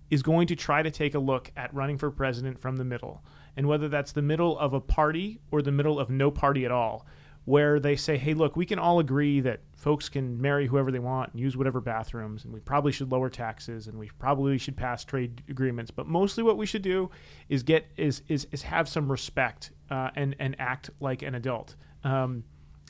is 0.08 0.22
going 0.22 0.46
to 0.46 0.56
try 0.56 0.82
to 0.82 0.90
take 0.90 1.14
a 1.14 1.18
look 1.18 1.52
at 1.58 1.74
running 1.74 1.98
for 1.98 2.10
president 2.10 2.58
from 2.58 2.76
the 2.76 2.84
middle, 2.84 3.22
and 3.56 3.66
whether 3.66 3.88
that's 3.88 4.12
the 4.12 4.22
middle 4.22 4.58
of 4.58 4.72
a 4.72 4.80
party 4.80 5.40
or 5.50 5.62
the 5.62 5.72
middle 5.72 5.98
of 5.98 6.10
no 6.10 6.30
party 6.30 6.64
at 6.64 6.70
all, 6.70 7.06
where 7.44 7.80
they 7.80 7.96
say, 7.96 8.16
"Hey, 8.16 8.34
look, 8.34 8.56
we 8.56 8.66
can 8.66 8.78
all 8.78 8.98
agree 8.98 9.40
that 9.40 9.60
folks 9.74 10.08
can 10.08 10.40
marry 10.40 10.66
whoever 10.68 10.92
they 10.92 10.98
want 10.98 11.32
and 11.32 11.40
use 11.40 11.56
whatever 11.56 11.80
bathrooms, 11.80 12.44
and 12.44 12.52
we 12.52 12.60
probably 12.60 12.92
should 12.92 13.10
lower 13.10 13.28
taxes, 13.28 13.88
and 13.88 13.98
we 13.98 14.10
probably 14.18 14.58
should 14.58 14.76
pass 14.76 15.04
trade 15.04 15.42
agreements, 15.48 15.90
but 15.90 16.06
mostly 16.06 16.42
what 16.42 16.56
we 16.56 16.66
should 16.66 16.82
do 16.82 17.10
is 17.48 17.62
get 17.62 17.90
is 17.96 18.22
is, 18.28 18.46
is 18.52 18.62
have 18.62 18.88
some 18.88 19.10
respect 19.10 19.72
uh, 19.90 20.10
and 20.14 20.36
and 20.38 20.56
act 20.58 20.90
like 21.00 21.22
an 21.22 21.34
adult." 21.34 21.74
Um, 22.04 22.44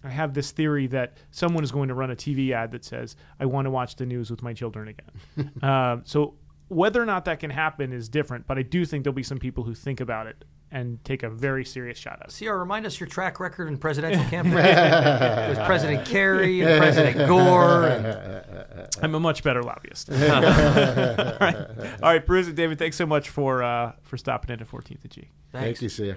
I 0.05 0.11
have 0.11 0.35
this 0.35 0.51
theory 0.51 0.89
that 0.89 1.17
someone 1.31 1.63
is 1.63 1.71
going 1.71 1.89
to 1.89 1.95
run 1.95 2.11
a 2.11 2.17
TV 2.17 2.53
ad 2.53 2.73
that 2.73 2.85
says, 2.85 3.17
"I 3.39 3.47
want 3.47 3.67
to 3.67 3.71
watch 3.71 3.97
the 3.97 4.07
news 4.07 4.31
with 4.31 4.43
my 4.43 4.53
children 4.53 4.89
again." 4.89 5.53
um, 5.63 6.03
so 6.05 6.35
whether 6.73 7.03
or 7.03 7.07
not 7.07 7.27
that 7.27 7.41
can 7.41 7.51
happen 7.51 7.93
is 7.93 8.09
different, 8.09 8.47
but 8.47 8.59
I 8.59 8.63
do 8.63 8.85
think 8.85 9.05
there'll 9.05 9.15
be 9.15 9.23
some 9.23 9.39
people 9.39 9.65
who 9.65 9.75
think 9.75 10.01
about 10.01 10.27
it 10.27 10.45
and 10.71 11.05
take 11.05 11.23
a 11.23 11.29
very 11.29 11.67
serious 11.67 11.99
shot 11.99 12.19
at 12.23 12.31
it. 12.31 12.45
CR, 12.45 12.55
remind 12.55 12.87
us 12.87 12.99
your 12.99 13.07
track 13.07 13.39
record 13.41 13.69
in 13.69 13.77
presidential 13.77 14.25
campaigns. 14.25 14.57
it 14.57 15.49
was 15.51 15.67
President 15.67 16.07
Kerry 16.07 16.63
and 16.63 16.81
President 16.81 17.29
Gore. 17.29 17.85
And... 17.85 18.89
I'm 19.03 19.15
a 19.15 19.21
much 19.21 19.43
better 19.43 19.63
lobbyist. 19.63 20.11
All 20.13 20.19
right, 20.19 21.57
all 22.03 22.11
right, 22.11 22.25
Bruce 22.25 22.47
and 22.47 22.57
David, 22.57 22.79
thanks 22.79 22.97
so 22.97 23.05
much 23.05 23.29
for 23.29 23.63
uh, 23.63 23.93
for 24.03 24.17
stopping 24.17 24.53
in 24.53 24.61
at 24.61 24.69
14th 24.69 25.03
and 25.03 25.11
G. 25.11 25.29
Thanks. 25.53 25.81
Thank 25.81 25.83
you, 25.83 25.89
see 25.89 26.07
ya. 26.09 26.15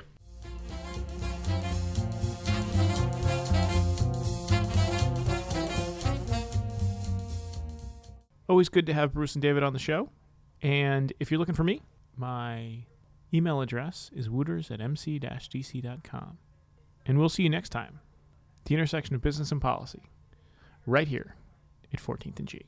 Always 8.47 8.69
good 8.69 8.85
to 8.85 8.93
have 8.93 9.11
Bruce 9.11 9.33
and 9.35 9.41
David 9.41 9.63
on 9.63 9.73
the 9.73 9.79
show. 9.79 10.09
And 10.61 11.13
if 11.19 11.29
you're 11.31 11.39
looking 11.39 11.55
for 11.55 11.63
me, 11.63 11.81
my 12.15 12.85
email 13.33 13.61
address 13.61 14.09
is 14.15 14.29
wooters 14.29 14.71
at 14.71 14.79
mc-dc.com. 14.79 16.37
And 17.05 17.19
we'll 17.19 17.29
see 17.29 17.43
you 17.43 17.49
next 17.49 17.69
time. 17.69 17.99
The 18.65 18.73
intersection 18.73 19.15
of 19.15 19.21
business 19.21 19.51
and 19.51 19.61
policy, 19.61 20.03
right 20.87 21.07
here 21.07 21.35
at 21.93 21.99
14th 21.99 22.39
and 22.39 22.47
G. 22.47 22.65